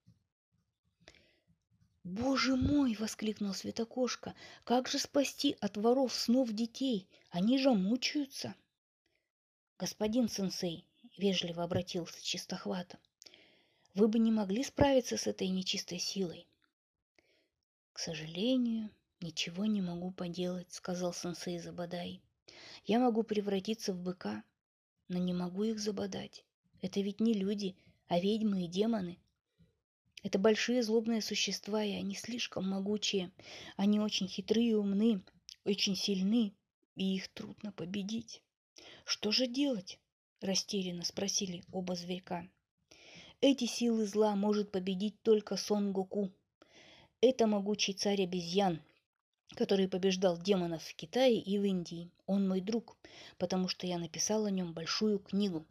«Боже 2.02 2.56
мой!»— 2.56 2.96
воскликнул 2.98 3.54
Светокошка. 3.54 4.34
«Как 4.64 4.88
же 4.88 4.98
спасти 4.98 5.56
от 5.60 5.78
воров 5.78 6.12
снов 6.12 6.50
детей? 6.52 7.08
Они 7.30 7.58
же 7.58 7.72
мучаются!» 7.72 8.54
«Господин 9.78 10.28
сенсей!»— 10.28 10.86
вежливо 11.16 11.62
обратился 11.62 12.22
Чистохвата. 12.22 12.98
«Вы 13.94 14.08
бы 14.08 14.18
не 14.18 14.30
могли 14.30 14.64
справиться 14.64 15.16
с 15.16 15.26
этой 15.26 15.48
нечистой 15.48 15.98
силой?» 15.98 16.46
«К 17.94 17.98
сожалению, 17.98 18.90
ничего 19.24 19.64
не 19.64 19.80
могу 19.80 20.10
поделать»,— 20.10 20.66
сказал 20.70 21.14
сенсей 21.14 21.58
Забадай. 21.58 22.20
«Я 22.84 23.00
могу 23.00 23.22
превратиться 23.22 23.94
в 23.94 24.00
быка, 24.00 24.44
но 25.08 25.18
не 25.18 25.32
могу 25.32 25.64
их 25.64 25.78
забодать. 25.80 26.44
Это 26.82 27.00
ведь 27.00 27.20
не 27.20 27.32
люди, 27.32 27.74
а 28.06 28.20
ведьмы 28.20 28.64
и 28.64 28.68
демоны. 28.68 29.18
Это 30.22 30.38
большие 30.38 30.82
злобные 30.82 31.22
существа, 31.22 31.82
и 31.82 31.92
они 31.92 32.14
слишком 32.14 32.68
могучие. 32.68 33.32
Они 33.76 33.98
очень 33.98 34.28
хитрые 34.28 34.70
и 34.70 34.74
умны, 34.74 35.22
очень 35.64 35.96
сильны, 35.96 36.54
и 36.94 37.14
их 37.16 37.28
трудно 37.28 37.72
победить. 37.72 38.42
Что 39.04 39.32
же 39.32 39.46
делать? 39.46 39.98
Растерянно 40.40 41.04
спросили 41.04 41.62
оба 41.72 41.94
зверька. 41.94 42.46
Эти 43.40 43.66
силы 43.66 44.06
зла 44.06 44.36
может 44.36 44.70
победить 44.70 45.20
только 45.22 45.56
Сон 45.56 45.92
Гоку. 45.92 46.30
Это 47.20 47.46
могучий 47.46 47.94
царь 47.94 48.22
обезьян, 48.22 48.80
который 49.54 49.88
побеждал 49.88 50.38
демонов 50.38 50.82
в 50.82 50.94
Китае 50.94 51.40
и 51.40 51.58
в 51.58 51.64
Индии. 51.64 52.10
Он 52.26 52.48
мой 52.48 52.60
друг, 52.60 52.96
потому 53.38 53.68
что 53.68 53.86
я 53.86 53.98
написал 53.98 54.44
о 54.44 54.50
нем 54.50 54.72
большую 54.72 55.18
книгу. 55.18 55.66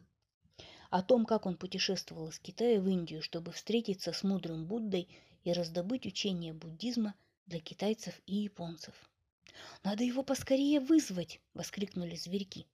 О 0.90 1.02
том, 1.02 1.26
как 1.26 1.46
он 1.46 1.56
путешествовал 1.56 2.28
из 2.28 2.38
Китая 2.38 2.80
в 2.80 2.88
Индию, 2.88 3.22
чтобы 3.22 3.52
встретиться 3.52 4.12
с 4.12 4.22
мудрым 4.22 4.66
Буддой 4.66 5.08
и 5.42 5.52
раздобыть 5.52 6.06
учение 6.06 6.52
буддизма 6.52 7.14
для 7.46 7.60
китайцев 7.60 8.20
и 8.26 8.36
японцев. 8.36 8.94
«Надо 9.82 10.04
его 10.04 10.22
поскорее 10.22 10.80
вызвать!»— 10.80 11.40
воскликнули 11.54 12.16
зверьки. 12.16 12.66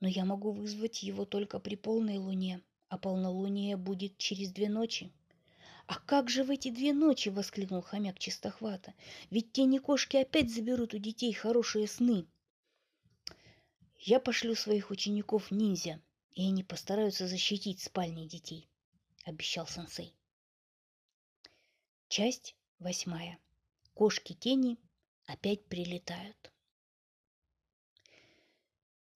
«Но 0.00 0.08
я 0.08 0.24
могу 0.24 0.52
вызвать 0.52 1.02
его 1.02 1.24
только 1.24 1.58
при 1.58 1.76
полной 1.76 2.18
луне, 2.18 2.62
а 2.88 2.98
полнолуние 2.98 3.76
будет 3.76 4.16
через 4.18 4.50
две 4.50 4.68
ночи», 4.68 5.12
«А 5.90 5.98
как 5.98 6.30
же 6.30 6.44
в 6.44 6.50
эти 6.52 6.70
две 6.70 6.92
ночи?»— 6.92 7.28
воскликнул 7.30 7.82
хомяк 7.82 8.16
чистохвата. 8.16 8.94
«Ведь 9.30 9.50
тени 9.52 9.78
кошки 9.78 10.18
опять 10.18 10.48
заберут 10.48 10.94
у 10.94 10.98
детей 10.98 11.32
хорошие 11.32 11.88
сны». 11.88 12.28
«Я 13.98 14.20
пошлю 14.20 14.54
своих 14.54 14.92
учеников 14.92 15.50
ниндзя, 15.50 16.00
и 16.30 16.46
они 16.46 16.62
постараются 16.62 17.26
защитить 17.26 17.82
спальни 17.82 18.28
детей»,— 18.28 18.68
обещал 19.24 19.66
сенсей. 19.66 20.14
Часть 22.06 22.54
восьмая. 22.78 23.40
Кошки-тени 23.94 24.78
опять 25.26 25.64
прилетают. 25.64 26.52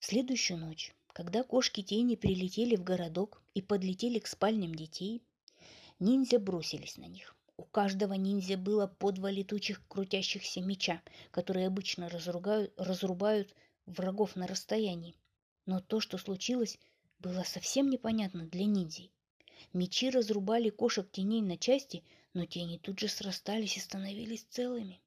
В 0.01 0.07
следующую 0.07 0.59
ночь, 0.59 0.93
когда 1.13 1.45
кошки-тени 1.45 2.17
прилетели 2.17 2.75
в 2.75 2.83
городок 2.83 3.45
и 3.55 3.63
подлетели 3.63 4.19
к 4.19 4.27
спальням 4.27 4.75
детей, 4.75 5.23
Ниндзя 6.07 6.39
бросились 6.39 6.99
на 6.99 7.07
них. 7.07 7.35
У 7.57 7.63
каждого 7.63 8.13
ниндзя 8.13 8.59
было 8.59 8.87
по 8.87 9.11
два 9.11 9.31
летучих 9.31 9.81
крутящихся 9.89 10.61
меча, 10.61 11.01
которые 11.31 11.67
обычно 11.67 12.11
разругают, 12.11 12.75
разрубают 12.77 13.55
врагов 13.87 14.37
на 14.37 14.47
расстоянии. 14.47 15.17
Но 15.65 15.81
то, 15.81 16.01
что 16.01 16.19
случилось, 16.19 16.79
было 17.21 17.43
совсем 17.43 17.89
непонятно 17.89 18.45
для 18.45 18.67
ниндзей. 18.67 19.11
Мечи 19.73 20.11
разрубали 20.11 20.69
кошек 20.69 21.11
теней 21.11 21.41
на 21.41 21.57
части, 21.57 22.05
но 22.35 22.45
тени 22.45 22.77
тут 22.77 22.99
же 22.99 23.09
срастались 23.09 23.79
и 23.79 23.81
становились 23.81 24.45
целыми. 24.51 25.01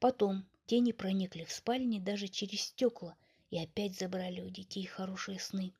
Потом 0.00 0.46
тени 0.66 0.90
проникли 0.90 1.44
в 1.44 1.52
спальни 1.52 2.00
даже 2.00 2.26
через 2.26 2.62
стекла 2.62 3.14
и 3.50 3.58
опять 3.60 3.96
забрали 3.96 4.40
у 4.40 4.50
детей 4.50 4.84
хорошие 4.84 5.38
сны. 5.38 5.72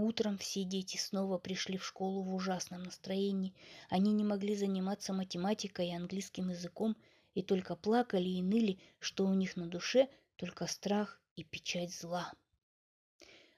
Утром 0.00 0.38
все 0.38 0.64
дети 0.64 0.96
снова 0.96 1.38
пришли 1.38 1.76
в 1.76 1.84
школу 1.84 2.22
в 2.22 2.34
ужасном 2.34 2.82
настроении. 2.82 3.54
Они 3.88 4.12
не 4.12 4.24
могли 4.24 4.56
заниматься 4.56 5.12
математикой 5.12 5.88
и 5.88 5.94
английским 5.94 6.50
языком 6.50 6.96
и 7.34 7.42
только 7.42 7.76
плакали 7.76 8.28
и 8.28 8.42
ныли, 8.42 8.78
что 8.98 9.26
у 9.26 9.34
них 9.34 9.56
на 9.56 9.66
душе 9.66 10.08
только 10.36 10.66
страх 10.66 11.20
и 11.36 11.44
печать 11.44 11.94
зла. 11.94 12.32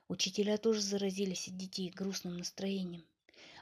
Учителя 0.09 0.59
тоже 0.59 0.81
заразились 0.81 1.49
от 1.49 1.57
детей 1.57 1.91
грустным 1.91 2.39
настроением. 2.39 3.05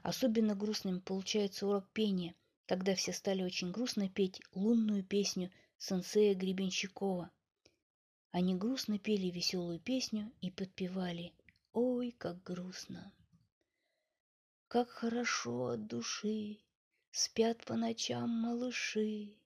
Особенно 0.02 0.54
грустным 0.54 1.00
получается 1.00 1.66
урок 1.66 1.86
пения, 1.92 2.34
Тогда 2.70 2.94
все 2.94 3.12
стали 3.12 3.42
очень 3.42 3.72
грустно 3.72 4.08
петь 4.08 4.40
лунную 4.54 5.02
песню 5.02 5.50
сенсея 5.76 6.36
Гребенщикова. 6.36 7.28
Они 8.30 8.54
грустно 8.54 8.96
пели 9.00 9.28
веселую 9.28 9.80
песню 9.80 10.30
и 10.40 10.52
подпевали 10.52 11.32
«Ой, 11.72 12.12
как 12.12 12.42
грустно!» 12.42 13.12
Как 14.68 14.88
хорошо 14.88 15.66
от 15.66 15.86
души 15.86 16.60
Спят 17.12 17.64
по 17.64 17.74
ночам 17.74 18.30
малыши. 18.30 19.36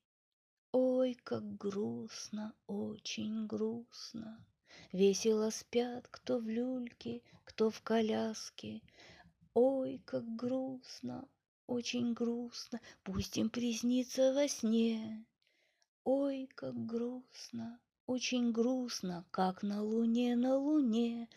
Ой, 0.71 1.15
как 1.25 1.57
грустно, 1.57 2.55
очень 2.67 3.47
грустно. 3.47 4.45
Весело 4.93 5.49
спят, 5.49 6.07
кто 6.09 6.39
в 6.39 6.47
люльке, 6.47 7.23
кто 7.45 7.71
в 7.71 7.81
коляске. 7.81 8.83
Ой, 9.55 10.03
как 10.05 10.27
грустно, 10.37 11.27
очень 11.67 12.13
грустно, 12.13 12.83
пусть 13.03 13.39
им 13.39 13.49
приснится 13.49 14.35
во 14.35 14.47
сне. 14.47 15.25
Ой, 16.05 16.51
как 16.55 16.75
грустно, 16.85 17.81
очень 18.07 18.53
грустно, 18.53 19.25
как 19.31 19.63
на 19.63 19.83
луне, 19.83 20.37
на 20.37 20.57
луне. 20.57 21.31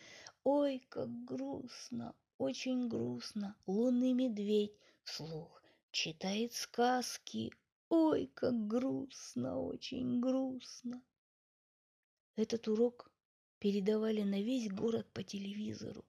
Ой, 0.49 0.81
как 0.87 1.25
грустно, 1.25 2.15
очень 2.37 2.87
грустно, 2.87 3.57
лунный 3.65 4.13
медведь 4.13 4.71
вслух 5.03 5.61
читает 5.91 6.53
сказки. 6.53 7.51
Ой, 7.89 8.31
как 8.33 8.65
грустно, 8.65 9.59
очень 9.59 10.21
грустно. 10.21 11.03
Этот 12.37 12.69
урок 12.69 13.11
передавали 13.59 14.21
на 14.21 14.41
весь 14.41 14.71
город 14.71 15.05
по 15.11 15.21
телевизору. 15.21 16.05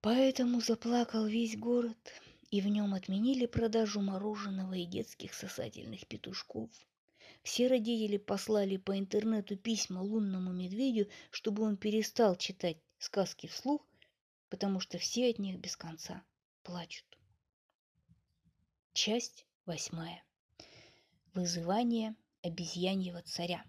Поэтому 0.00 0.60
заплакал 0.60 1.26
весь 1.26 1.56
город, 1.56 2.12
и 2.50 2.60
в 2.60 2.66
нем 2.66 2.92
отменили 2.94 3.46
продажу 3.46 4.00
мороженого 4.00 4.74
и 4.74 4.84
детских 4.84 5.32
сосательных 5.32 6.08
петушков. 6.08 6.70
Все 7.46 7.68
родители 7.68 8.16
послали 8.16 8.76
по 8.76 8.98
интернету 8.98 9.56
письма 9.56 10.00
лунному 10.00 10.52
медведю, 10.52 11.08
чтобы 11.30 11.62
он 11.62 11.76
перестал 11.76 12.34
читать 12.34 12.76
сказки 12.98 13.46
вслух, 13.46 13.86
потому 14.48 14.80
что 14.80 14.98
все 14.98 15.30
от 15.30 15.38
них 15.38 15.60
без 15.60 15.76
конца 15.76 16.24
плачут. 16.64 17.06
Часть 18.94 19.46
восьмая. 19.64 20.24
Вызывание 21.34 22.16
обезьяньего 22.42 23.22
царя. 23.22 23.64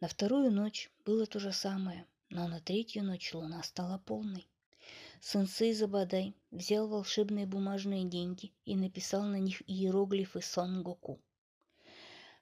На 0.00 0.08
вторую 0.08 0.50
ночь 0.50 0.90
было 1.04 1.26
то 1.26 1.38
же 1.38 1.52
самое, 1.52 2.06
но 2.30 2.48
на 2.48 2.62
третью 2.62 3.04
ночь 3.04 3.34
луна 3.34 3.62
стала 3.62 3.98
полной. 3.98 4.48
Сенсей 5.20 5.74
Забадай 5.74 6.34
взял 6.50 6.88
волшебные 6.88 7.44
бумажные 7.44 8.06
деньги 8.06 8.54
и 8.64 8.74
написал 8.74 9.24
на 9.24 9.38
них 9.38 9.60
иероглифы 9.66 10.40
Сон 10.40 10.82
Гоку. 10.82 11.20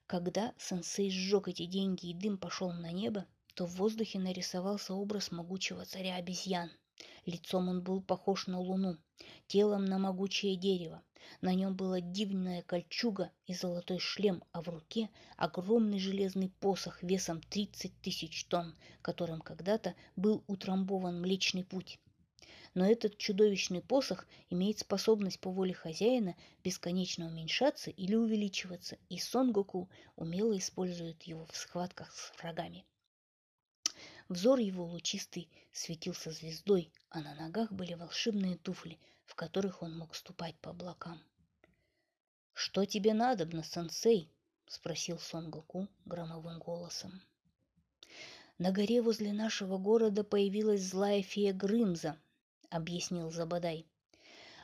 Когда 0.07 0.53
сенсей 0.59 1.11
сжег 1.11 1.49
эти 1.49 1.67
деньги 1.67 2.07
и 2.07 2.15
дым 2.15 2.37
пошел 2.37 2.73
на 2.73 2.93
небо, 2.93 3.27
то 3.55 3.67
в 3.67 3.77
воздухе 3.77 4.19
нарисовался 4.19 4.95
образ 4.95 5.31
могучего 5.31 5.85
царя 5.85 6.17
обезьян. 6.17 6.71
Лицом 7.25 7.69
он 7.69 7.83
был 7.83 8.03
похож 8.03 8.47
на 8.47 8.59
луну, 8.59 8.97
телом 9.47 9.85
на 9.85 9.99
могучее 9.99 10.57
дерево. 10.57 11.03
На 11.41 11.55
нем 11.55 11.77
была 11.77 12.01
дивная 12.01 12.63
кольчуга 12.63 13.31
и 13.47 13.55
золотой 13.55 13.99
шлем, 13.99 14.43
а 14.53 14.61
в 14.61 14.69
руке 14.69 15.09
огромный 15.37 15.99
железный 15.99 16.51
посох 16.61 17.03
весом 17.03 17.41
30 17.41 18.01
тысяч 18.01 18.45
тонн, 18.47 18.75
которым 19.03 19.41
когда-то 19.41 19.95
был 20.17 20.43
утрамбован 20.47 21.21
Млечный 21.21 21.65
Путь. 21.65 22.01
Но 22.75 22.87
этот 22.87 23.19
чудовищный 23.19 23.83
посох 23.83 24.27
имеет 24.49 24.79
способность 24.79 25.41
по 25.41 25.51
воле 25.51 25.75
хозяина 25.75 26.35
бесконечно 26.65 27.27
уменьшаться 27.27 27.91
или 27.91 28.15
увеличиваться, 28.15 28.97
и 29.11 29.19
Сон 29.19 29.53
Гоку 29.53 29.91
умело 30.17 30.57
использует 30.57 31.23
его 31.25 31.45
в 31.45 31.55
схватках 31.55 32.11
с 32.13 32.33
врагами. 32.39 32.87
Взор 34.31 34.59
его 34.59 34.87
лучистый 34.87 35.51
светился 35.73 36.31
звездой, 36.31 36.91
а 37.11 37.21
на 37.21 37.35
ногах 37.35 37.71
были 37.73 37.93
волшебные 37.93 38.57
туфли, 38.57 38.99
в 39.27 39.35
которых 39.35 39.83
он 39.83 39.99
мог 39.99 40.15
ступать 40.15 40.57
по 40.57 40.71
облакам. 40.71 41.21
«Что 42.55 42.87
тебе 42.87 43.13
надобно, 43.13 43.63
сенсей?»— 43.63 44.31
спросил 44.67 45.19
Сон 45.19 45.51
Гоку 45.51 45.89
громовым 46.07 46.59
голосом. 46.59 47.21
«На 48.57 48.73
горе 48.73 49.03
возле 49.03 49.35
нашего 49.35 49.77
города 49.77 50.25
появилась 50.25 50.83
злая 50.83 51.23
фея 51.23 51.53
Грымза»,— 51.53 52.17
объяснил 52.73 53.31
Забадай. 53.31 53.87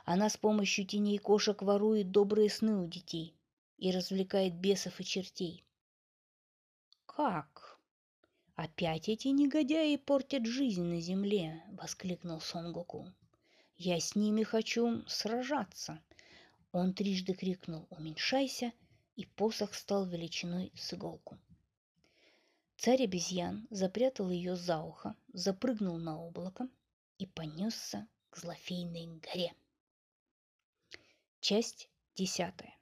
«Она 0.04 0.28
с 0.30 0.36
помощью 0.36 0.86
теней 0.86 1.18
кошек 1.18 1.60
ворует 1.62 2.10
добрые 2.10 2.50
сны 2.50 2.76
у 2.76 2.86
детей 2.86 3.34
и 3.76 3.90
развлекает 3.90 4.54
бесов 4.54 5.00
и 5.00 5.04
чертей». 5.04 5.64
«Как?» 7.06 7.78
«Опять 8.56 9.08
эти 9.08 9.28
негодяи 9.28 9.96
портят 9.96 10.46
жизнь 10.46 10.82
на 10.82 11.00
земле!»— 11.00 11.62
воскликнул 11.72 12.40
Сон 12.40 12.72
Гоку. 12.72 13.12
«Я 13.76 14.00
с 14.00 14.16
ними 14.16 14.42
хочу 14.42 15.04
сражаться!» 15.06 16.02
Он 16.72 16.92
трижды 16.92 17.34
крикнул 17.34 17.86
«Уменьшайся!» 17.90 18.72
и 19.14 19.26
посох 19.26 19.74
стал 19.74 20.06
величиной 20.06 20.72
с 20.74 20.92
иголку. 20.94 21.38
Царь 22.76 23.04
обезьян 23.04 23.66
запрятал 23.70 24.30
ее 24.30 24.56
за 24.56 24.80
ухо, 24.80 25.14
запрыгнул 25.32 25.98
на 25.98 26.20
облако 26.20 26.68
и 27.18 27.26
понесся 27.26 28.08
к 28.30 28.38
Злофейной 28.38 29.20
горе. 29.20 29.52
Часть 31.40 31.90
десятая. 32.14 32.76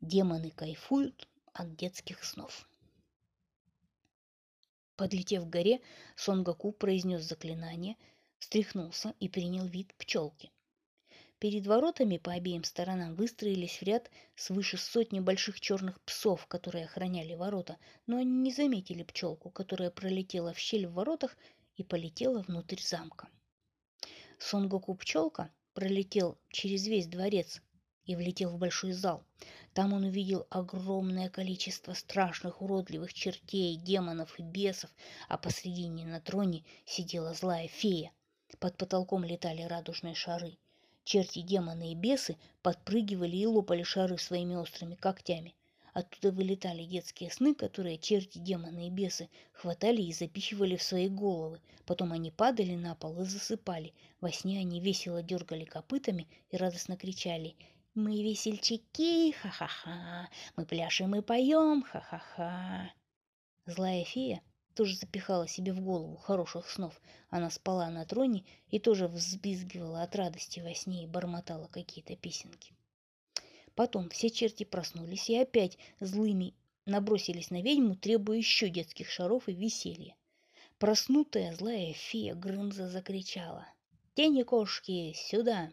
Демоны 0.00 0.50
кайфуют 0.50 1.28
от 1.52 1.76
детских 1.76 2.24
снов. 2.24 2.68
Подлетев 4.96 5.44
к 5.44 5.48
горе, 5.48 5.80
Сон 6.16 6.44
Гоку 6.44 6.72
произнес 6.72 7.22
заклинание, 7.22 7.96
встряхнулся 8.38 9.14
и 9.18 9.28
принял 9.28 9.66
вид 9.66 9.94
пчелки. 9.94 10.50
Перед 11.38 11.66
воротами 11.66 12.16
по 12.16 12.32
обеим 12.32 12.64
сторонам 12.64 13.14
выстроились 13.14 13.78
в 13.78 13.82
ряд 13.82 14.10
свыше 14.34 14.78
сотни 14.78 15.20
больших 15.20 15.60
черных 15.60 16.00
псов, 16.02 16.46
которые 16.46 16.86
охраняли 16.86 17.34
ворота, 17.34 17.78
но 18.06 18.18
они 18.18 18.30
не 18.30 18.52
заметили 18.52 19.02
пчелку, 19.02 19.50
которая 19.50 19.90
пролетела 19.90 20.52
в 20.52 20.58
щель 20.58 20.86
в 20.86 20.94
воротах 20.94 21.36
и 21.76 21.82
полетела 21.82 22.42
внутрь 22.42 22.80
замка. 22.80 23.28
Сон 24.46 24.68
Гоку 24.68 24.94
пчелка 24.94 25.50
пролетел 25.72 26.36
через 26.50 26.86
весь 26.86 27.06
дворец 27.06 27.62
и 28.04 28.14
влетел 28.14 28.50
в 28.50 28.58
большой 28.58 28.92
зал. 28.92 29.24
Там 29.72 29.94
он 29.94 30.04
увидел 30.04 30.46
огромное 30.50 31.30
количество 31.30 31.94
страшных 31.94 32.60
уродливых 32.60 33.14
чертей, 33.14 33.76
демонов 33.76 34.38
и 34.38 34.42
бесов, 34.42 34.90
а 35.30 35.38
посредине 35.38 36.04
на 36.04 36.20
троне 36.20 36.62
сидела 36.84 37.32
злая 37.32 37.68
фея. 37.68 38.12
Под 38.58 38.76
потолком 38.76 39.24
летали 39.24 39.62
радужные 39.62 40.14
шары. 40.14 40.58
Черти, 41.04 41.40
демоны 41.40 41.92
и 41.92 41.94
бесы 41.94 42.36
подпрыгивали 42.60 43.38
и 43.38 43.46
лопали 43.46 43.82
шары 43.82 44.18
своими 44.18 44.56
острыми 44.56 44.94
когтями. 44.94 45.54
Оттуда 45.94 46.30
вылетали 46.30 46.84
детские 46.84 47.30
сны, 47.30 47.54
которые 47.54 47.96
черти, 47.96 48.38
демоны 48.38 48.88
и 48.88 48.90
бесы 48.90 49.30
хватали 49.52 50.02
и 50.02 50.12
запихивали 50.12 50.76
в 50.76 50.82
свои 50.82 51.08
головы. 51.08 51.60
Потом 51.86 52.12
они 52.12 52.30
падали 52.30 52.74
на 52.74 52.94
пол 52.94 53.22
и 53.22 53.24
засыпали. 53.24 53.94
Во 54.20 54.30
сне 54.30 54.58
они 54.58 54.80
весело 54.80 55.22
дергали 55.22 55.64
копытами 55.64 56.28
и 56.50 56.56
радостно 56.58 56.98
кричали 56.98 57.56
мы 57.94 58.24
весельчаки, 58.24 59.32
ха-ха-ха, 59.40 60.28
мы 60.56 60.66
пляшем 60.66 61.14
и 61.14 61.22
поем, 61.22 61.84
ха-ха-ха. 61.84 62.92
Злая 63.66 64.04
фея 64.04 64.42
тоже 64.74 64.96
запихала 64.96 65.46
себе 65.46 65.72
в 65.72 65.80
голову 65.80 66.16
хороших 66.16 66.68
снов. 66.68 67.00
Она 67.30 67.50
спала 67.50 67.88
на 67.90 68.04
троне 68.04 68.44
и 68.68 68.80
тоже 68.80 69.06
взбизгивала 69.06 70.02
от 70.02 70.16
радости 70.16 70.58
во 70.58 70.74
сне 70.74 71.04
и 71.04 71.06
бормотала 71.06 71.68
какие-то 71.68 72.16
песенки. 72.16 72.74
Потом 73.74 74.08
все 74.08 74.30
черти 74.30 74.64
проснулись 74.64 75.28
и 75.28 75.36
опять 75.36 75.78
злыми 76.00 76.54
набросились 76.86 77.50
на 77.50 77.60
ведьму, 77.60 77.96
требуя 77.96 78.36
еще 78.36 78.68
детских 78.68 79.10
шаров 79.10 79.48
и 79.48 79.52
веселья. 79.52 80.14
Проснутая 80.78 81.54
злая 81.54 81.92
фея 81.92 82.34
Грымза 82.34 82.88
закричала. 82.88 83.66
«Тени 84.14 84.42
кошки, 84.42 85.12
сюда!» 85.14 85.72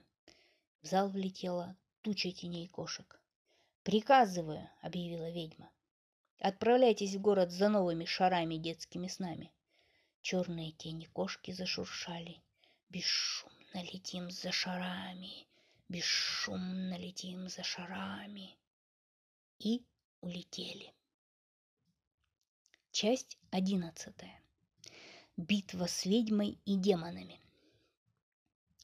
В 0.82 0.88
зал 0.88 1.10
влетела 1.10 1.76
туча 2.02 2.32
теней 2.32 2.68
кошек. 2.68 3.22
«Приказываю»,— 3.84 4.68
объявила 4.82 5.30
ведьма. 5.30 5.70
«Отправляйтесь 6.40 7.16
в 7.16 7.22
город 7.22 7.52
за 7.52 7.70
новыми 7.70 8.06
шарами 8.06 8.56
детскими 8.56 9.08
снами». 9.08 9.52
Черные 10.22 10.72
тени 10.72 11.06
кошки 11.06 11.52
зашуршали. 11.52 12.42
«Бесшумно 12.90 13.84
летим 13.92 14.32
за 14.32 14.52
шарами, 14.52 15.48
бесшумно 15.91 16.97
летим 16.97 17.49
за 17.49 17.63
шарами». 17.63 18.58
И 19.60 19.84
улетели. 20.21 20.93
Часть 22.91 23.38
одиннадцатая. 23.51 24.41
Битва 25.38 25.88
с 25.88 26.06
ведьмой 26.06 26.58
и 26.65 26.75
демонами. 26.75 27.39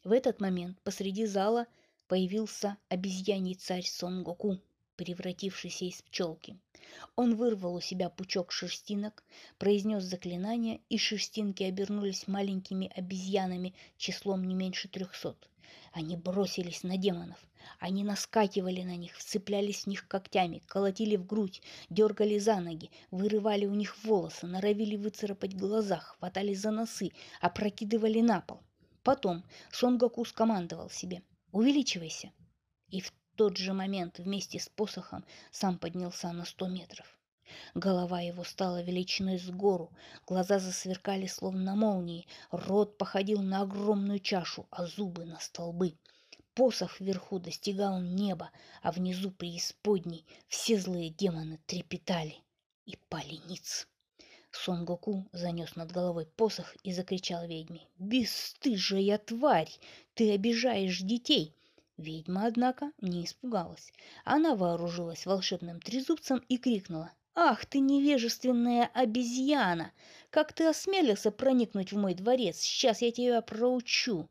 В 0.03 0.11
этот 0.11 0.41
момент 0.41 0.79
посреди 0.81 1.25
зала 1.25 1.65
появился 2.07 2.77
обезьяний 2.89 3.55
царь 3.55 3.85
Сон 3.85 4.23
Гоку, 4.23 4.59
превратившийся 4.95 5.85
из 5.85 6.01
пчелки. 6.01 6.57
Он 7.15 7.35
вырвал 7.35 7.75
у 7.75 7.81
себя 7.81 8.09
пучок 8.09 8.51
шерстинок, 8.51 9.23
произнес 9.57 10.03
заклинание, 10.03 10.81
и 10.89 10.97
шерстинки 10.97 11.63
обернулись 11.63 12.27
маленькими 12.27 12.91
обезьянами 12.95 13.73
числом 13.97 14.47
не 14.47 14.55
меньше 14.55 14.87
трехсот. 14.87 15.49
Они 15.91 16.15
бросились 16.15 16.84
на 16.84 16.97
демонов. 16.97 17.38
Они 17.80 18.03
наскакивали 18.03 18.82
на 18.82 18.95
них, 18.95 19.15
вцеплялись 19.15 19.84
в 19.84 19.88
них 19.88 20.08
когтями, 20.08 20.62
колотили 20.67 21.15
в 21.15 21.25
грудь, 21.25 21.62
дергали 21.89 22.39
за 22.39 22.60
ноги, 22.60 22.89
вырывали 23.12 23.65
у 23.65 23.73
них 23.73 23.95
волосы, 24.03 24.47
норовили 24.47 24.95
выцарапать 24.95 25.56
глаза, 25.56 25.97
хватали 25.99 26.53
за 26.53 26.71
носы, 26.71 27.12
опрокидывали 27.41 28.21
на 28.21 28.41
пол. 28.41 28.62
Потом 29.03 29.43
Сон 29.71 29.97
Гоку 29.97 30.25
скомандовал 30.25 30.89
себе 30.89 31.23
«Увеличивайся!» 31.51 32.32
И 32.89 33.01
в 33.01 33.13
тот 33.36 33.58
же 33.58 33.73
момент 33.73 34.19
вместе 34.19 34.60
с 34.60 34.69
посохом 34.69 35.25
сам 35.51 35.77
поднялся 35.77 36.32
на 36.32 36.45
сто 36.45 36.67
метров. 36.67 37.16
Голова 37.75 38.21
его 38.21 38.43
стала 38.43 38.81
величиной 38.81 39.39
с 39.39 39.49
гору, 39.49 39.91
глаза 40.25 40.60
засверкали 40.60 41.27
словно 41.27 41.75
молнии, 41.75 42.27
рот 42.51 42.97
походил 42.97 43.41
на 43.41 43.62
огромную 43.62 44.19
чашу, 44.19 44.67
а 44.71 44.86
зубы 44.86 45.25
на 45.25 45.39
столбы. 45.39 45.97
Посох 46.53 46.99
вверху 46.99 47.39
достигал 47.39 48.01
неба, 48.01 48.49
а 48.81 48.91
внизу 48.91 49.31
преисподней 49.31 50.25
все 50.47 50.79
злые 50.79 51.10
демоны 51.10 51.60
трепетали 51.67 52.38
и 52.86 52.97
пали 53.10 53.39
ниц. 53.47 53.88
Сон 54.51 54.86
Гоку 54.86 55.27
занес 55.33 55.75
над 55.75 55.91
головой 55.91 56.25
посох 56.25 56.75
и 56.83 56.91
закричал 56.91 57.45
ведьме. 57.45 57.81
«Бесстыжая 57.99 59.19
тварь! 59.19 59.71
Ты 60.15 60.33
обижаешь 60.33 61.01
детей!» 61.01 61.53
Ведьма, 61.97 62.45
однако, 62.45 62.91
не 63.01 63.25
испугалась. 63.25 63.91
Она 64.23 64.55
вооружилась 64.55 65.25
волшебным 65.25 65.79
трезубцем 65.79 66.39
и 66.47 66.57
крикнула. 66.57 67.12
«Ах 67.39 67.67
ты 67.67 67.82
невежественная 67.82 68.89
обезьяна! 68.95 69.91
Как 70.32 70.54
ты 70.54 70.65
осмелился 70.65 71.30
проникнуть 71.30 71.91
в 71.91 71.95
мой 71.95 72.15
дворец? 72.15 72.58
Сейчас 72.58 73.04
я 73.04 73.12
тебя 73.12 73.43
проучу!» 73.43 74.28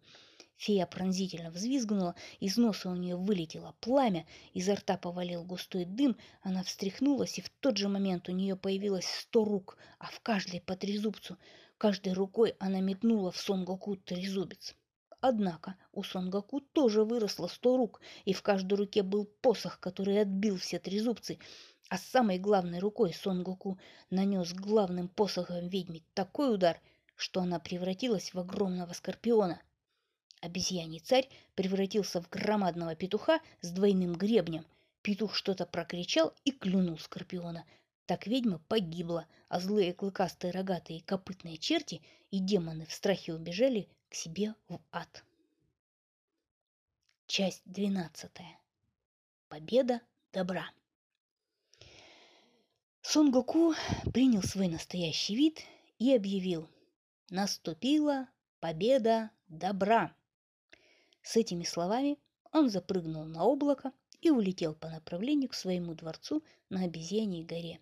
Фея 0.57 0.87
пронзительно 0.87 1.53
взвизгнула, 1.53 2.17
из 2.41 2.57
носа 2.57 2.91
у 2.91 2.97
нее 2.97 3.15
вылетело 3.15 3.77
пламя, 3.79 4.27
изо 4.55 4.75
рта 4.75 4.97
повалил 4.97 5.45
густой 5.45 5.85
дым, 5.85 6.17
она 6.43 6.65
встряхнулась, 6.65 7.39
и 7.39 7.43
в 7.43 7.49
тот 7.61 7.77
же 7.77 7.89
момент 7.89 8.29
у 8.29 8.33
нее 8.33 8.57
появилось 8.57 9.07
сто 9.07 9.45
рук, 9.45 9.79
а 10.01 10.07
в 10.07 10.19
каждой 10.19 10.61
по 10.61 10.75
трезубцу. 10.75 11.39
Каждой 11.79 12.13
рукой 12.13 12.57
она 12.59 12.81
метнула 12.81 13.31
в 13.31 13.37
Сонгоку 13.37 13.95
трезубец. 13.95 14.75
Однако 15.21 15.77
у 15.93 16.03
Сонгоку 16.03 16.61
тоже 16.61 17.05
выросло 17.05 17.47
сто 17.47 17.77
рук, 17.77 18.01
и 18.25 18.33
в 18.33 18.43
каждой 18.43 18.75
руке 18.75 19.05
был 19.05 19.27
посох, 19.43 19.79
который 19.79 20.21
отбил 20.21 20.57
все 20.57 20.81
трезубцы. 20.81 21.39
А 21.89 21.99
самой 21.99 22.39
главной 22.39 22.81
рукой 22.81 23.13
Сон 23.13 23.45
Гоку 23.45 23.79
нанес 24.11 24.53
главным 24.53 25.09
посохом 25.09 25.69
ведьме 25.69 26.03
такой 26.15 26.53
удар, 26.53 26.81
что 27.15 27.41
она 27.41 27.61
превратилась 27.61 28.35
в 28.35 28.39
огромного 28.41 28.93
скорпиона. 28.93 29.63
Обезьяний 30.41 30.99
царь 30.99 31.29
превратился 31.55 32.21
в 32.21 32.29
громадного 32.29 32.97
петуха 32.97 33.41
с 33.61 33.71
двойным 33.71 34.15
гребнем. 34.15 34.67
Петух 35.03 35.35
что-то 35.35 35.65
прокричал 35.65 36.35
и 36.45 36.51
клюнул 36.51 36.99
скорпиона. 36.99 37.65
Так 38.07 38.27
ведьма 38.27 38.59
погибла, 38.69 39.27
а 39.49 39.61
злые 39.61 39.95
клыкастые 39.95 40.51
рогатые 40.51 41.03
копытные 41.03 41.57
черти 41.57 42.03
и 42.31 42.41
демоны 42.41 42.87
в 42.87 42.93
страхе 42.93 43.33
убежали 43.33 43.89
к 44.09 44.15
себе 44.15 44.55
в 44.69 44.81
ад. 44.91 45.25
Часть 47.27 47.63
двенадцатая. 47.65 48.59
Победа 49.49 50.01
добра. 50.33 50.69
Сон 53.09 53.31
Гоку 53.31 53.73
принял 54.13 54.43
свой 54.43 54.67
настоящий 54.67 55.37
вид 55.37 55.61
и 56.01 56.13
объявил 56.13 56.69
«Наступила 57.31 58.29
победа 58.59 59.31
добра». 59.47 60.13
С 61.23 61.37
этими 61.37 61.63
словами 61.63 62.19
он 62.51 62.69
запрыгнул 62.69 63.25
на 63.25 63.45
облако 63.45 63.93
и 64.23 64.31
улетел 64.31 64.75
по 64.75 64.89
направлению 64.89 65.49
к 65.49 65.55
своему 65.55 65.95
дворцу 65.95 66.43
на 66.69 66.83
обезьяньей 66.83 67.45
горе. 67.45 67.79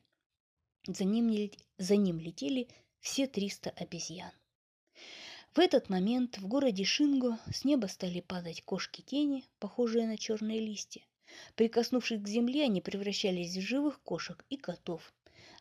За 0.86 1.04
ним, 1.04 1.50
за 1.78 1.96
ним 1.96 2.20
летели 2.20 2.68
все 3.00 3.26
триста 3.26 3.70
обезьян. 3.70 4.32
В 5.54 5.58
этот 5.58 5.88
момент 5.88 6.36
в 6.36 6.46
городе 6.46 6.84
Шинго 6.84 7.38
с 7.50 7.64
неба 7.64 7.86
стали 7.86 8.20
падать 8.20 8.60
кошки-тени, 8.62 9.46
похожие 9.58 10.06
на 10.06 10.18
черные 10.18 10.60
листья. 10.60 11.02
Прикоснувшись 11.54 12.20
к 12.20 12.28
земле, 12.28 12.64
они 12.64 12.80
превращались 12.80 13.56
в 13.56 13.60
живых 13.60 14.00
кошек 14.02 14.44
и 14.50 14.56
котов. 14.56 15.12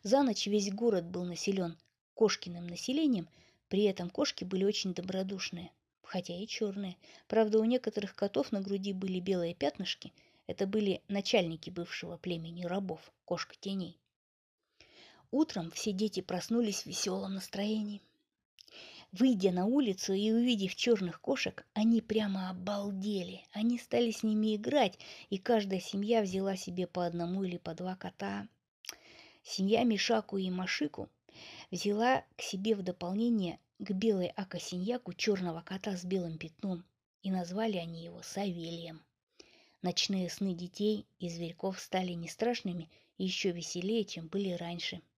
За 0.02 0.22
ночь 0.22 0.46
весь 0.46 0.70
город 0.70 1.04
был 1.04 1.24
населен 1.24 1.76
кошкиным 2.14 2.66
населением, 2.66 3.28
при 3.68 3.84
этом 3.84 4.10
кошки 4.10 4.44
были 4.44 4.64
очень 4.64 4.94
добродушные, 4.94 5.72
хотя 6.02 6.36
и 6.36 6.46
черные. 6.46 6.96
Правда, 7.26 7.58
у 7.58 7.64
некоторых 7.64 8.14
котов 8.14 8.52
на 8.52 8.60
груди 8.60 8.92
были 8.92 9.18
белые 9.20 9.54
пятнышки. 9.54 10.12
Это 10.46 10.66
были 10.66 11.00
начальники 11.08 11.70
бывшего 11.70 12.16
племени 12.16 12.64
рабов, 12.64 13.00
кошка-теней. 13.24 13.98
Утром 15.30 15.70
все 15.72 15.92
дети 15.92 16.20
проснулись 16.20 16.82
в 16.82 16.86
веселом 16.86 17.34
настроении. 17.34 18.00
Выйдя 19.16 19.52
на 19.52 19.64
улицу 19.64 20.12
и 20.12 20.32
увидев 20.32 20.74
черных 20.74 21.20
кошек, 21.20 21.64
они 21.72 22.00
прямо 22.00 22.50
обалдели. 22.50 23.42
Они 23.52 23.78
стали 23.78 24.10
с 24.10 24.24
ними 24.24 24.56
играть, 24.56 24.98
и 25.30 25.38
каждая 25.38 25.78
семья 25.78 26.20
взяла 26.20 26.56
себе 26.56 26.88
по 26.88 27.06
одному 27.06 27.44
или 27.44 27.56
по 27.56 27.74
два 27.74 27.94
кота. 27.94 28.48
Семья 29.44 29.84
Мишаку 29.84 30.36
и 30.36 30.50
Машику 30.50 31.08
взяла 31.70 32.24
к 32.36 32.42
себе 32.42 32.74
в 32.74 32.82
дополнение 32.82 33.60
к 33.78 33.92
белой 33.92 34.32
акосиньяку 34.34 35.12
черного 35.12 35.60
кота 35.60 35.96
с 35.96 36.04
белым 36.04 36.36
пятном, 36.36 36.84
и 37.22 37.30
назвали 37.30 37.76
они 37.76 38.02
его 38.02 38.20
Савелием. 38.20 39.00
Ночные 39.80 40.28
сны 40.28 40.54
детей 40.54 41.06
и 41.20 41.28
зверьков 41.28 41.78
стали 41.78 42.14
не 42.14 42.26
страшными 42.26 42.90
и 43.18 43.26
еще 43.26 43.52
веселее, 43.52 44.04
чем 44.04 44.26
были 44.26 44.50
раньше– 44.50 45.02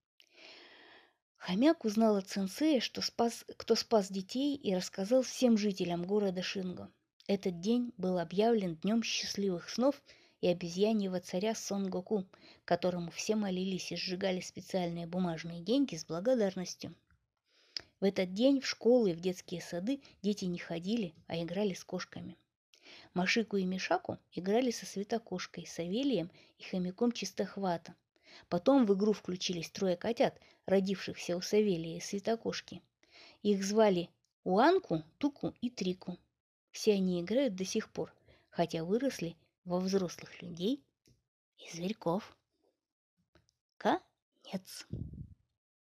Хомяк 1.47 1.85
узнал 1.85 2.17
от 2.17 2.29
сенсея, 2.29 2.81
что 2.81 3.03
спас, 3.03 3.45
кто 3.57 3.77
спас 3.77 4.11
детей, 4.11 4.57
и 4.57 4.75
рассказал 4.75 5.23
всем 5.23 5.57
жителям 5.57 6.03
города 6.03 6.43
Шинго. 6.43 6.91
Этот 7.29 7.61
день 7.61 7.93
был 7.97 8.19
объявлен 8.19 8.75
днем 8.75 9.05
счастливых 9.05 9.71
снов 9.71 10.03
и 10.41 10.49
обезьяньего 10.49 11.21
царя 11.21 11.55
Сон 11.55 11.89
Гоку, 11.89 12.27
которому 12.65 13.13
все 13.13 13.37
молились 13.37 13.93
и 13.93 13.97
сжигали 13.97 14.41
специальные 14.41 15.07
бумажные 15.07 15.61
деньги 15.61 15.95
с 15.95 16.05
благодарностью. 16.05 16.97
В 18.01 18.05
этот 18.05 18.35
день 18.35 18.61
в 18.61 18.67
школы 18.67 19.13
и 19.13 19.15
в 19.15 19.21
детские 19.21 19.61
сады 19.61 20.01
дети 20.23 20.47
не 20.47 20.59
ходили, 20.59 21.15
а 21.29 21.41
играли 21.41 21.75
с 21.75 21.85
кошками. 21.85 22.37
Машику 23.15 23.57
и 23.57 23.65
Мишаку 23.65 24.19
играли 24.33 24.73
со 24.73 24.85
светокошкой, 24.85 25.65
Савелием 25.65 26.29
и 26.59 26.65
хомяком 26.65 27.13
Чистохвата. 27.13 27.95
Потом 28.49 28.87
в 28.87 28.95
игру 28.95 29.13
включились 29.13 29.71
трое 29.71 29.97
котят, 29.97 30.41
родившихся 30.67 31.37
у 31.37 31.41
Савелия 31.41 31.99
и 31.99 32.01
Светокошки. 32.01 32.83
Их 33.43 33.65
звали 33.65 34.11
Уанку, 34.45 35.03
Туку 35.19 35.55
и 35.61 35.71
Трику. 35.71 36.19
Все 36.71 36.95
они 36.95 37.21
играют 37.21 37.55
до 37.55 37.65
сих 37.65 37.91
пор, 37.91 38.13
хотя 38.51 38.85
выросли 38.85 39.37
во 39.65 39.81
взрослых 39.81 40.43
людей 40.43 40.83
и 41.59 41.77
зверьков. 41.77 42.37
Конец. 43.77 44.87